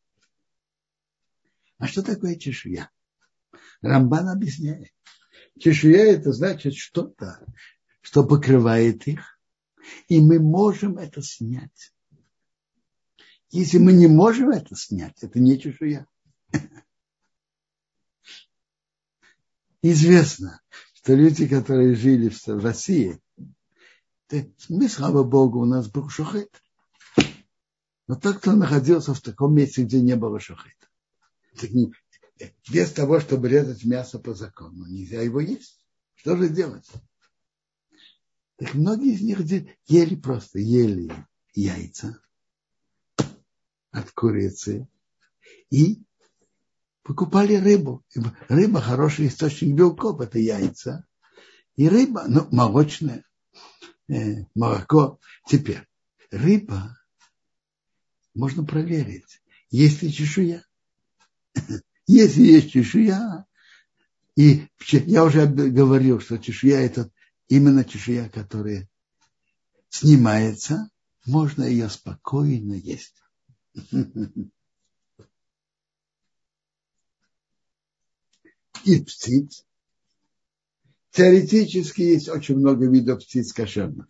[1.78, 2.90] А что такое чешуя?
[3.82, 4.92] Рамбан объясняет.
[5.60, 7.46] Чешуя это значит что-то,
[8.02, 9.40] что покрывает их,
[10.08, 11.94] и мы можем это снять.
[13.50, 16.08] Если мы не можем это снять, это не чешуя.
[19.82, 20.62] Известно,
[20.94, 23.20] что люди, которые жили в России,
[24.70, 26.62] мы, слава Богу, у нас был шухет.
[28.08, 30.88] Но тот, кто находился в таком месте, где не было шухета,
[32.70, 35.84] без того, чтобы резать мясо по закону, нельзя его есть.
[36.16, 36.88] Что же делать?
[38.58, 39.40] Так многие из них
[39.88, 41.12] ели просто, ели
[41.54, 42.22] яйца
[43.92, 44.88] от курицы
[45.70, 46.04] и
[47.04, 48.06] покупали рыбу.
[48.48, 51.06] Рыба хороший источник белков, это яйца.
[51.76, 53.26] И рыба, ну, молочная,
[54.08, 55.20] э, молоко.
[55.48, 55.88] Теперь,
[56.30, 56.98] рыба
[58.34, 60.64] можно проверить, есть ли чешуя.
[62.12, 63.46] Если есть чешуя,
[64.36, 67.10] и я уже говорил, что чешуя это
[67.48, 68.90] именно чешуя, которая
[69.88, 70.90] снимается,
[71.26, 73.16] можно ее спокойно есть.
[78.84, 79.66] и птиц.
[81.12, 84.10] Теоретически есть очень много видов птиц кошерных.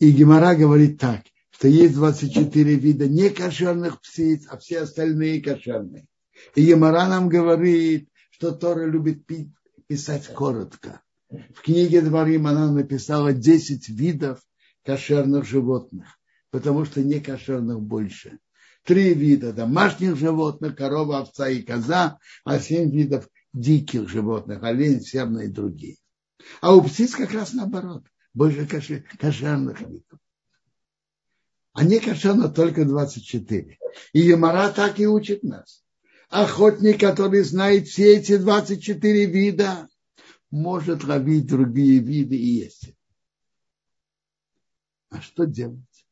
[0.00, 6.08] И Гемора говорит так, что есть 24 вида некошерных птиц, а все остальные кошерные.
[6.54, 9.24] И Гемора нам говорит, что Тора любит
[9.86, 11.02] писать коротко.
[11.28, 14.40] В книге Дворим она написала 10 видов
[14.84, 16.18] кошерных животных,
[16.50, 18.38] потому что некошерных больше
[18.84, 25.40] три вида домашних животных, корова, овца и коза, а семь видов диких животных, олень, серна
[25.40, 25.98] и другие.
[26.60, 30.18] А у птиц как раз наоборот, больше кошерных видов.
[31.74, 33.78] А не кошерно только 24.
[34.12, 35.81] И Емара так и учит нас.
[36.32, 39.86] Охотник, который знает все эти 24 вида,
[40.50, 42.94] может ловить другие виды и есть.
[45.10, 46.06] А что делать?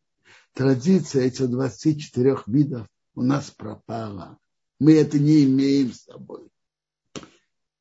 [0.52, 4.36] Традиция этих 24 видов у нас пропала.
[4.78, 6.50] Мы это не имеем с собой.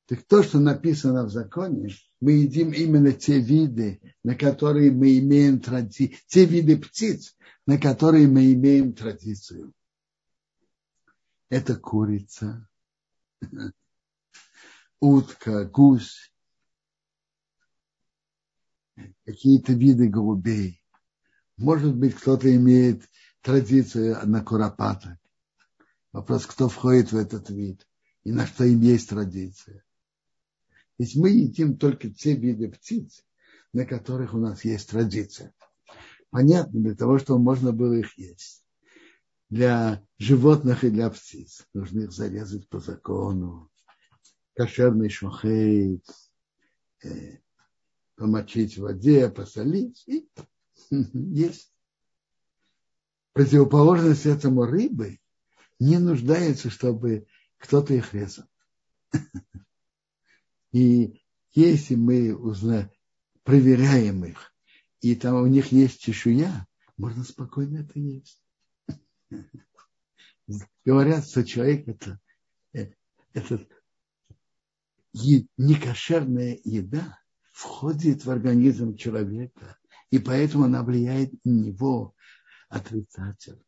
[0.06, 5.60] Так то, что написано в законе, мы едим именно те виды, на которые мы имеем
[5.60, 7.36] традицию, те виды птиц,
[7.66, 9.74] на которые мы имеем традицию.
[11.50, 12.70] Это курица,
[15.00, 16.32] утка, гусь,
[19.26, 20.84] какие-то виды голубей.
[21.58, 23.10] Может быть, кто-то имеет
[23.42, 25.18] традицию на куропаток.
[26.12, 27.88] Вопрос, кто входит в этот вид
[28.24, 29.84] и на что им есть традиция.
[30.98, 33.26] Ведь мы едим только те виды птиц,
[33.74, 35.54] на которых у нас есть традиция.
[36.30, 38.59] Понятно, для того, чтобы можно было их есть.
[39.50, 43.72] Для животных и для птиц нужно их зарезать по закону.
[44.54, 46.06] Кошерный шухейт,
[47.04, 47.38] э,
[48.16, 50.30] помочить в воде, посолить и
[50.92, 51.74] есть.
[53.34, 55.20] Противоположность этому рыбы
[55.80, 57.26] не нуждается, чтобы
[57.58, 58.46] кто-то их резал.
[60.72, 61.20] И
[61.54, 62.92] если мы узнаем,
[63.44, 64.54] проверяем их,
[65.02, 68.44] и там у них есть чешуя, можно спокойно это есть.
[70.86, 72.20] Говорят, что человек это,
[72.74, 72.92] э,
[73.34, 73.68] это
[75.58, 77.20] некошерная еда
[77.52, 79.78] входит в организм человека,
[80.12, 82.16] и поэтому она влияет на него
[82.70, 83.64] отрицательно.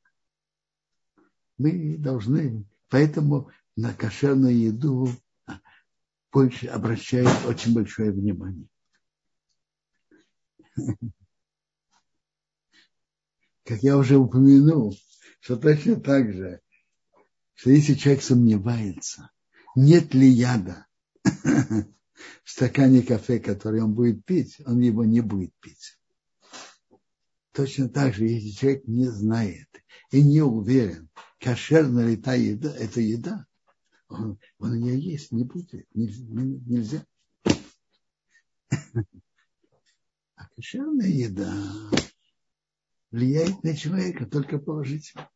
[1.57, 5.09] Мы должны, поэтому на кошерную еду
[6.31, 8.67] больше обращает очень большое внимание.
[13.63, 14.95] Как я уже упомянул,
[15.41, 16.61] что точно так же,
[17.55, 19.31] что если человек сомневается,
[19.75, 20.85] нет ли яда
[21.23, 21.85] в
[22.45, 25.99] стакане кафе, который он будет пить, он его не будет пить.
[27.51, 29.67] Точно так же, если человек не знает
[30.11, 33.45] и не уверен, кошерна ли та еда, эта еда,
[34.07, 37.05] он, он ее есть не будет, нельзя.
[40.35, 41.53] А кошерная еда
[43.11, 45.29] влияет на человека только положительно.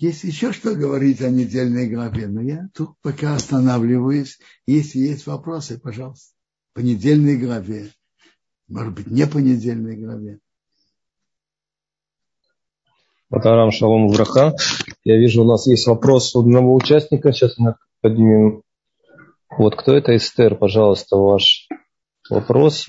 [0.00, 4.38] Есть еще что говорить о недельной главе, но я тут пока останавливаюсь.
[4.66, 6.32] Если есть вопросы, пожалуйста,
[6.72, 7.90] по недельной главе,
[8.66, 10.38] может быть, не по недельной главе.
[13.28, 14.56] Батарам Шалом Враха.
[15.04, 17.30] Я вижу, у нас есть вопрос у одного участника.
[17.32, 18.62] Сейчас мы поднимем.
[19.50, 20.16] Вот кто это?
[20.16, 21.68] Эстер, пожалуйста, ваш
[22.30, 22.86] вопрос.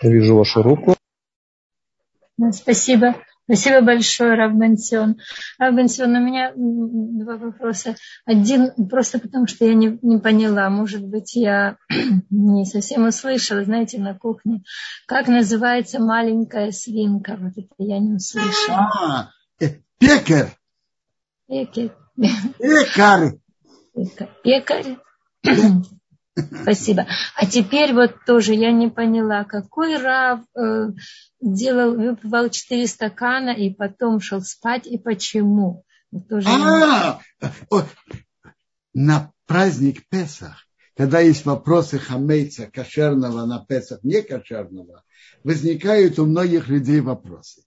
[0.00, 0.94] Я вижу вашу руку.
[2.52, 3.16] Спасибо.
[3.44, 5.16] Спасибо большое, Рав Бенсион.
[5.58, 7.94] Рав Бенсион, у меня два вопроса.
[8.24, 10.70] Один просто потому, что я не, не поняла.
[10.70, 11.76] Может быть, я
[12.30, 14.62] не совсем услышала, знаете, на кухне.
[15.06, 17.36] Как называется маленькая свинка?
[17.38, 18.90] Вот это я не услышала.
[18.98, 19.30] А,
[19.98, 20.56] Пекарь.
[21.46, 21.90] Пекарь.
[22.58, 23.38] Пекарь.
[24.42, 24.96] Пекарь.
[26.62, 27.06] Спасибо.
[27.36, 30.88] А теперь вот тоже я не поняла, какой Рав э,
[31.40, 35.84] делал, выпивал четыре стакана и потом шел спать, и почему?
[36.28, 37.20] Тоже а,
[38.94, 40.66] на праздник Песах,
[40.96, 45.04] когда есть вопросы хамейца, кошерного на Песах, не кошерного,
[45.42, 47.62] возникают у многих людей вопросы.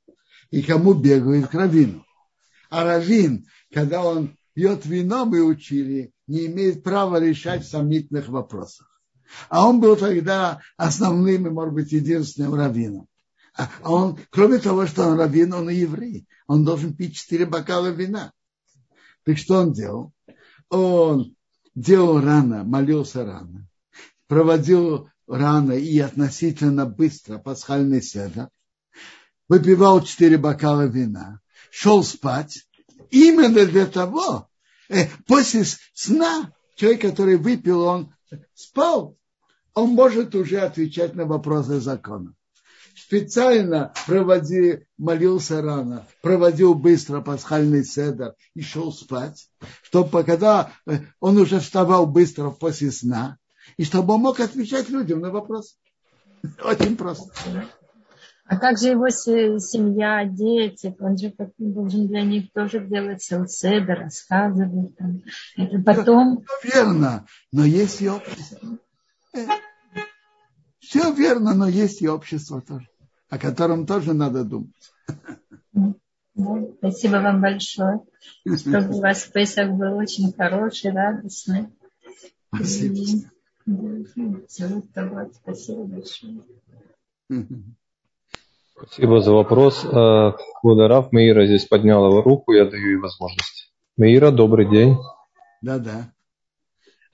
[0.49, 2.05] И кому бегают к равину.
[2.69, 8.89] А раввин, когда он пьет вино, мы учили, не имеет права решать в сомнительных вопросах.
[9.49, 13.07] А он был тогда основным и, может быть, единственным раввином.
[13.53, 16.25] А он, кроме того, что он раввин, он и еврей.
[16.47, 18.31] Он должен пить четыре бокала вина.
[19.25, 20.11] Так что он делал?
[20.69, 21.35] Он
[21.75, 23.67] делал рано, молился рано,
[24.27, 28.49] проводил рано и относительно быстро пасхальный седа,
[29.47, 32.63] выпивал четыре бокала вина, шел спать,
[33.11, 34.47] именно для того,
[34.89, 38.13] э, после сна, человек, который выпил, он
[38.53, 39.17] спал,
[39.73, 42.33] он может уже отвечать на вопросы закона.
[42.95, 49.47] Специально проводил, молился рано, проводил быстро пасхальный седер и шел спать,
[49.83, 53.37] чтобы когда э, он уже вставал быстро после сна,
[53.77, 55.75] и чтобы он мог отвечать людям на вопросы.
[56.63, 57.31] Очень просто.
[58.49, 60.95] А как же его семья, дети?
[60.99, 64.95] Он же должен для них тоже делать селседа, рассказывать.
[64.95, 65.21] Там.
[65.57, 66.45] Это потом...
[66.59, 68.79] Все верно, но есть и общество.
[70.79, 72.87] Все верно, но есть и общество тоже.
[73.29, 74.93] о котором тоже надо думать.
[76.77, 77.99] Спасибо вам большое,
[78.55, 81.67] чтобы у вас Песах был очень хороший, радостный.
[82.53, 82.95] Спасибо.
[85.33, 86.43] Спасибо большое.
[88.77, 89.81] Спасибо за вопрос.
[90.61, 93.73] Квадараф Меира здесь подняла руку, я даю ей возможность.
[93.97, 94.97] Меира, добрый день.
[95.61, 96.11] Да-да.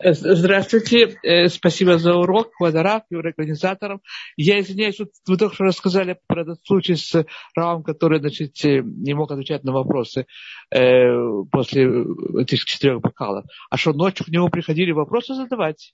[0.03, 4.01] Э, здравствуйте, э, спасибо за урок, Квадарав и организаторам.
[4.35, 8.81] Я извиняюсь, вот вы только что рассказали про этот случай с Равом, который значит, э,
[8.83, 10.25] не мог отвечать на вопросы
[10.71, 11.07] э,
[11.51, 12.05] после
[12.37, 13.45] этих четырех бокалов.
[13.69, 15.93] А что, ночью к нему приходили вопросы задавать?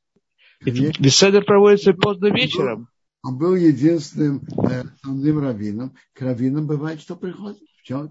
[0.66, 2.90] И беседа проводится поздно вечером.
[3.24, 5.96] Он был единственным э, основным раввином.
[6.14, 7.60] К раввинам бывает, что приходит.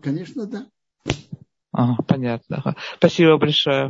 [0.03, 0.67] Конечно, да.
[1.73, 2.77] Ага, понятно.
[2.97, 3.89] Спасибо большое.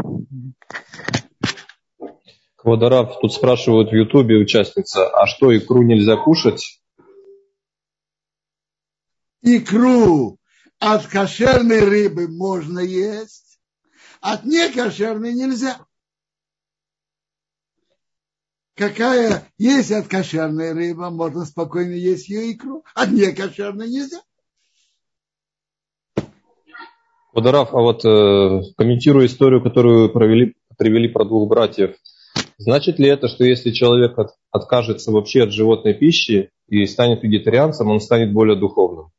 [2.56, 6.82] Квадарав, тут спрашивают в Ютубе участница, а что, икру нельзя кушать?
[9.42, 10.38] Икру
[10.78, 13.60] от кошерной рыбы можно есть,
[14.20, 15.78] от некошерной нельзя
[18.78, 24.22] какая есть от кошерной рыба, можно спокойно есть ее икру, а не кошерной нельзя.
[27.34, 31.96] Водораф, а вот э, комментируя историю, которую провели, привели про двух братьев,
[32.56, 37.88] значит ли это, что если человек от, откажется вообще от животной пищи и станет вегетарианцем,
[37.88, 39.10] он станет более духовным?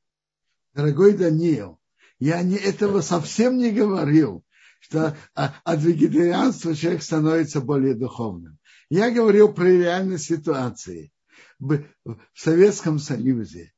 [0.73, 1.79] Дорогой Даниил,
[2.19, 4.43] я не, этого совсем не говорил,
[4.79, 8.58] что от вегетарианства человек становится более духовным.
[8.89, 11.11] Я говорил про реальные ситуации.
[11.59, 11.83] В
[12.33, 13.73] Советском Союзе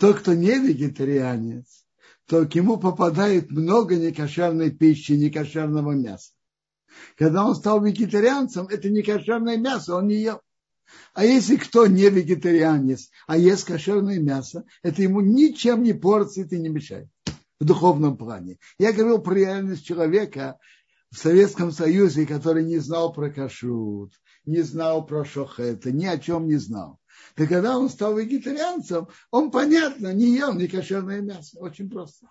[0.00, 1.86] тот, кто не вегетарианец,
[2.26, 6.32] то к нему попадает много некошерной пищи, некошерного мяса.
[7.16, 10.40] Когда он стал вегетарианцем, это некошерное мясо, он не ел.
[11.14, 16.58] А если кто не вегетарианец, а ест кошерное мясо, это ему ничем не портит и
[16.58, 17.08] не мешает
[17.60, 18.58] в духовном плане.
[18.78, 20.58] Я говорил про реальность человека
[21.10, 24.12] в Советском Союзе, который не знал про кашрут,
[24.46, 26.98] не знал про шохета, ни о чем не знал.
[27.36, 31.58] И когда он стал вегетарианцем, он, понятно, не ел ни кошерное мясо.
[31.58, 32.28] Очень просто.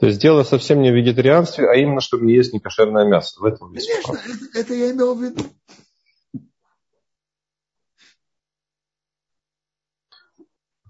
[0.00, 3.40] То есть дело совсем не в вегетарианстве, а именно, чтобы не есть некошерное мясо.
[3.40, 5.42] В этом Конечно, это, это я имел в виду.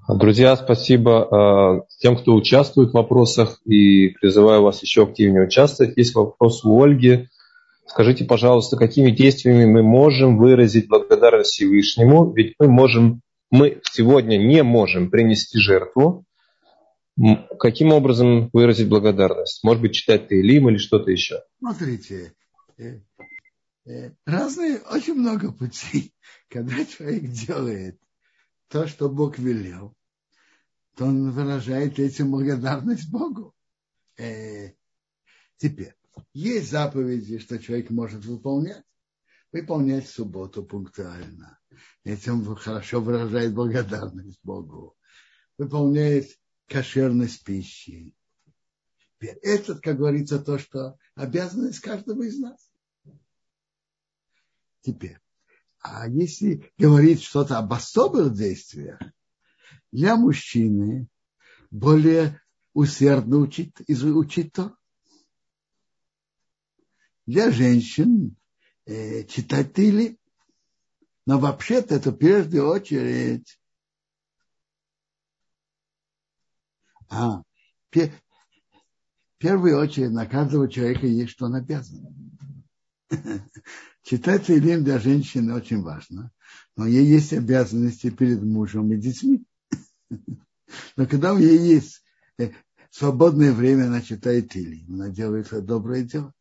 [0.09, 5.99] Друзья, спасибо э, тем, кто участвует в вопросах и призываю вас еще активнее участвовать.
[5.99, 7.29] Есть вопрос у Ольги.
[7.89, 12.33] Скажите, пожалуйста, какими действиями мы можем выразить благодарность Всевышнему?
[12.33, 16.25] Ведь мы можем, мы сегодня не можем принести жертву.
[17.59, 19.65] Каким образом выразить благодарность?
[19.65, 21.43] Может быть, читать Таилим или что-то еще?
[21.59, 22.35] Смотрите,
[22.77, 23.01] э,
[23.87, 26.13] э, разные, очень много путей.
[26.49, 27.99] Когда человек делает
[28.69, 29.95] то, что Бог велел,
[30.97, 33.55] то он выражает этим благодарность Богу.
[34.19, 34.73] Э,
[35.57, 35.95] теперь,
[36.33, 38.83] есть заповеди, что человек может выполнять.
[39.51, 41.59] Выполнять субботу пунктуально.
[42.05, 44.97] Этим хорошо выражает благодарность Богу.
[45.57, 46.29] Выполняет
[46.67, 48.15] кошерность пищи.
[49.21, 52.71] Это, как говорится, то, что обязанность каждого из нас.
[54.83, 55.19] Теперь,
[55.81, 59.01] а если говорить что-то об особых действиях,
[59.91, 61.09] для мужчины
[61.71, 62.41] более
[62.75, 64.77] усердно учить, учить то
[67.29, 68.35] для женщин
[68.87, 70.19] э, читать Тили.
[71.27, 73.61] Но вообще-то это первую очередь
[77.11, 77.43] а,
[77.93, 78.11] в
[79.37, 82.07] первую очередь на каждого человека есть что он обязан.
[84.03, 86.33] Читать Тилим для женщины очень важно,
[86.77, 89.45] но ей есть обязанности перед мужем и детьми.
[90.97, 92.03] Но когда у нее есть
[92.39, 92.53] э,
[92.91, 96.33] свободное время, она читает Тилим, она делает доброе дело.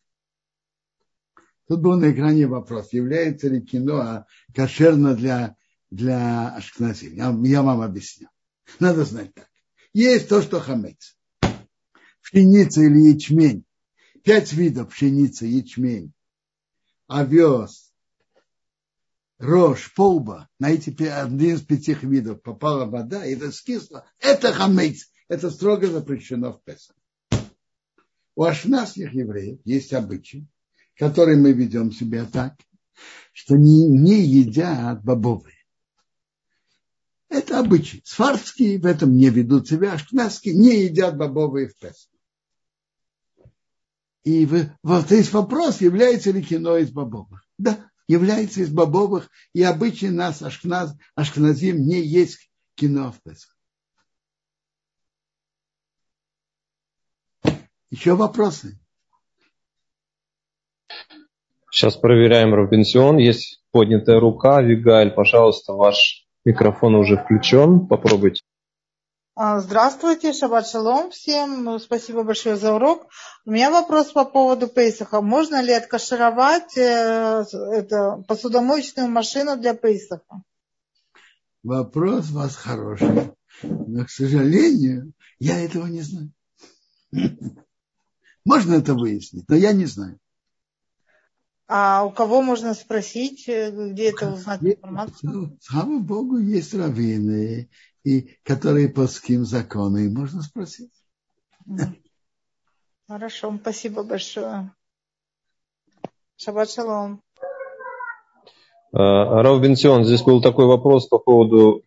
[1.68, 5.58] Тут был на экране вопрос, является ли кино а, кошерно для,
[5.90, 7.14] для ашкназим.
[7.14, 8.30] Я, я вам объясню.
[8.80, 9.50] Надо знать так.
[9.94, 11.18] Есть то, что хамец.
[12.22, 13.66] Пшеница или ячмень.
[14.24, 16.12] Пять видов пшеницы, ячмень,
[17.08, 17.94] овес,
[19.38, 20.50] рожь, полба.
[20.60, 24.06] На эти один из пяти видов попала вода, и это скисло.
[24.20, 25.10] Это хамец.
[25.30, 26.96] Это строго запрещено в Песах.
[28.36, 30.48] У ашнасских евреев есть обычай,
[30.98, 32.56] которой мы ведем себя так,
[33.32, 35.56] что не, не едят бобовые.
[37.30, 38.02] Это обычай.
[38.06, 42.10] Сварские в этом не ведут себя, ашкназские не едят бобовые в Песах.
[44.24, 44.46] И
[44.84, 47.46] вот есть вопрос, является ли кино из бобовых.
[47.58, 53.56] Да, является из бобовых, и обычай нас, ашкназ, ашкназим, не есть кино в Песах.
[57.90, 58.80] Еще вопросы?
[61.72, 63.18] Сейчас проверяем Робинсион.
[63.18, 64.62] Есть поднятая рука.
[64.62, 67.88] Вигаль, пожалуйста, ваш микрофон уже включен.
[67.88, 68.42] Попробуйте.
[69.40, 71.64] А, здравствуйте, шаббат шалом всем.
[71.64, 73.06] Ну, спасибо большое за урок.
[73.46, 75.22] У меня вопрос по поводу Пейсаха.
[75.22, 80.42] Можно ли откашировать э, это, посудомоечную машину для Пейсаха?
[81.62, 83.32] Вопрос у вас хороший.
[83.62, 86.32] Но, к сожалению, я этого не знаю.
[88.44, 90.18] Можно это выяснить, но я не знаю.
[91.68, 95.32] А у кого можно спросить, э, где это узнать информацию?
[95.32, 97.70] Ну, слава Богу, есть раввины,
[98.06, 100.92] и которые по ским законы, можно спросить.
[103.08, 104.72] Хорошо, спасибо большое.
[106.38, 107.22] Шаббат шалом.
[108.94, 111.84] А, Рав Бенсион, здесь был такой вопрос по поводу...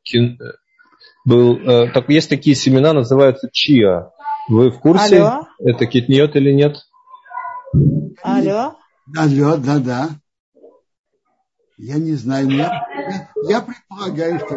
[1.26, 4.10] Был, э, так, есть такие семена, называются чиа.
[4.48, 5.46] Вы в курсе, Алло?
[5.58, 6.78] это китниот или нет?
[8.22, 8.79] Алло?
[9.16, 10.08] Алло, да, да.
[11.76, 12.86] Я не знаю, я,
[13.48, 14.56] я предполагаю, что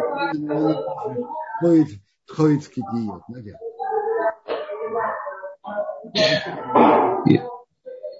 [2.26, 3.60] входит в китниот, наверное.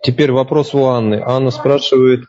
[0.02, 1.22] Теперь вопрос у Анны.
[1.24, 2.26] Анна спрашивает,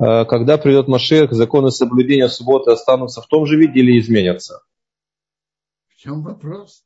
[0.00, 4.62] э, когда придет Машех, законы соблюдения субботы останутся в том же виде или изменятся?
[5.88, 6.84] В чем вопрос?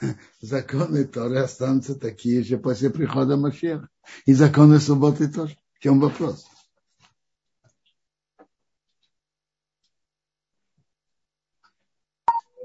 [0.40, 3.88] Законы Торы останутся такие же после прихода Машеха.
[4.24, 5.56] И законы субботы тоже.
[5.78, 6.46] В чем вопрос?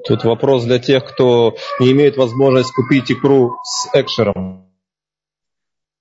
[0.08, 4.72] Тут вопрос для тех, кто не имеет возможность купить икру с экшером.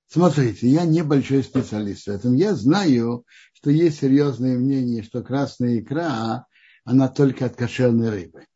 [0.07, 2.35] Смотрите, я небольшой специалист в этом.
[2.35, 6.47] Я знаю, что есть серьезное мнение, что красная икра,
[6.85, 8.47] она только от кошерной рыбы.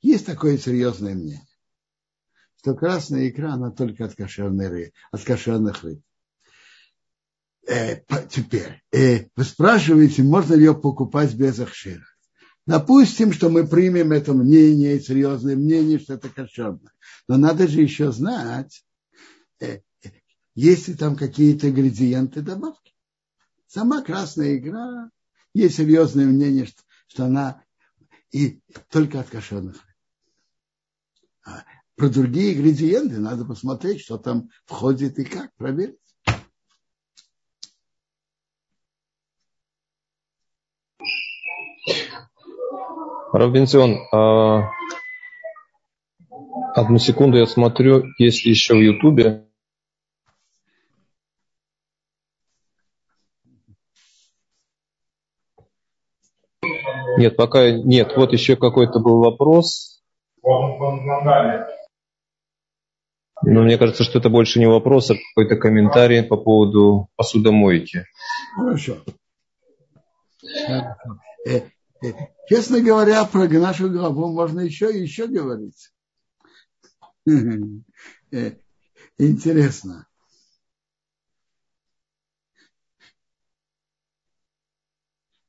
[0.00, 1.46] Есть такое серьезное мнение,
[2.56, 6.00] что красная икра, она только от кошерной рыбы, от кошерных рыб
[7.68, 12.04] э, теперь, э, вы спрашиваете, можно ли ее покупать без ахшира.
[12.66, 16.92] Допустим, что мы примем это мнение, серьезное мнение, что это кошерно.
[17.26, 18.84] Но надо же еще знать,
[19.60, 19.80] э,
[20.54, 22.94] есть ли там какие-то ингредиенты добавки.
[23.66, 25.10] Сама красная игра,
[25.54, 27.62] есть серьезное мнение, что, что она
[28.32, 28.60] и
[28.90, 29.76] только от кошерных.
[31.44, 31.64] А
[31.96, 35.96] про другие ингредиенты надо посмотреть, что там входит и как, проверить.
[43.32, 44.70] Робинсон, а...
[46.74, 49.44] одну секунду я смотрю, есть ли еще в Ютубе.
[57.18, 58.12] Нет, пока нет.
[58.16, 60.02] Вот еще какой-то был вопрос.
[63.42, 68.04] Но мне кажется, что это больше не вопрос, а какой-то комментарий по поводу посудомойки.
[68.56, 68.98] Хорошо.
[72.48, 75.92] Честно говоря, про нашу главу можно еще и еще говорить.
[78.30, 78.52] Э,
[79.18, 80.06] интересно.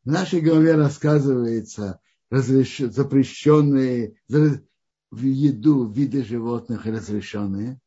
[0.04, 2.80] В нашей главе рассказывается разреш...
[2.80, 7.80] запрещенные в еду виды животных разрешенные.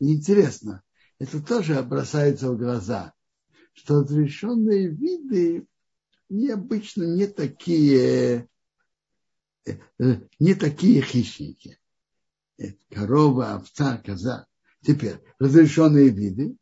[0.00, 0.82] Интересно,
[1.18, 3.14] это тоже бросается в глаза,
[3.72, 5.66] что разрешенные виды
[6.28, 8.48] необычно не такие,
[9.66, 9.74] э,
[10.38, 11.78] не такие хищники.
[12.58, 14.46] Э, корова, овца, коза.
[14.82, 16.56] Теперь разрешенные виды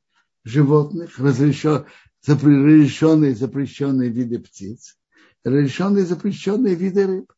[0.45, 4.99] животных, разрешенные, запрещенные виды птиц,
[5.45, 7.33] разрешенные запрещенные виды рыб.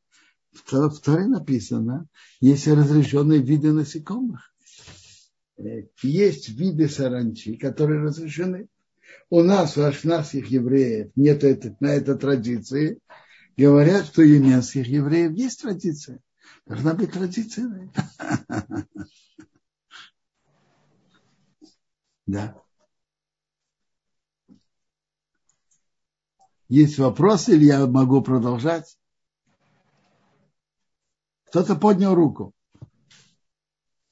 [0.52, 2.06] В Торе написано,
[2.40, 4.52] есть разрешенные виды насекомых.
[5.56, 8.68] Э, есть виды саранчи, которые разрешены
[9.30, 12.98] у нас, у ашнавских евреев, нет это, на это традиции,
[13.56, 16.20] говорят, что у еменских евреев есть традиция.
[16.66, 17.90] Должна быть традиция.
[22.26, 22.62] Да.
[26.68, 28.98] Есть вопросы или я могу продолжать?
[31.46, 32.52] Кто-то поднял руку.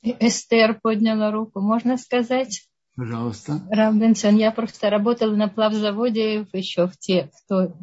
[0.00, 1.60] Эстер подняла руку.
[1.60, 2.66] Можно сказать?
[2.97, 3.61] Пожалуйста.
[3.70, 7.76] Рамбенсон, я просто работала на плавзаводе еще в, те, в то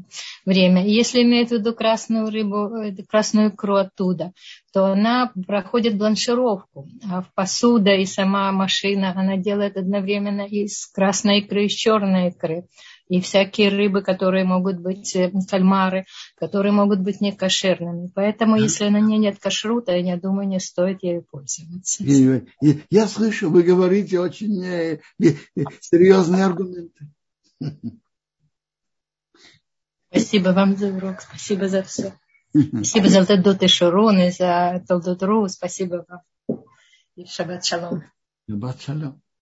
[0.44, 0.84] время.
[0.88, 4.34] Если имеют в виду красную рыбу, э, красную икру оттуда,
[4.74, 6.88] то она проходит бланшировку.
[7.08, 12.30] А в посуда и сама машина, она делает одновременно из красной икры, и из черной
[12.30, 12.66] икры.
[13.08, 18.10] И всякие рыбы, которые могут быть э, кальмары, которые могут быть некошерными.
[18.14, 22.04] Поэтому, если на ней нет кашрута, я думаю, не стоит ею пользоваться.
[22.90, 27.08] Я, слышу, вы говорите очень э, э, серьезные аргументы.
[30.10, 32.14] Спасибо вам за урок, спасибо за все.
[32.54, 35.48] Спасибо за Талдот и Шурон, и за Талдот Ру.
[35.48, 36.22] Спасибо вам.
[37.16, 38.04] И шаббат шалом.
[38.48, 39.24] Шаббат шалом.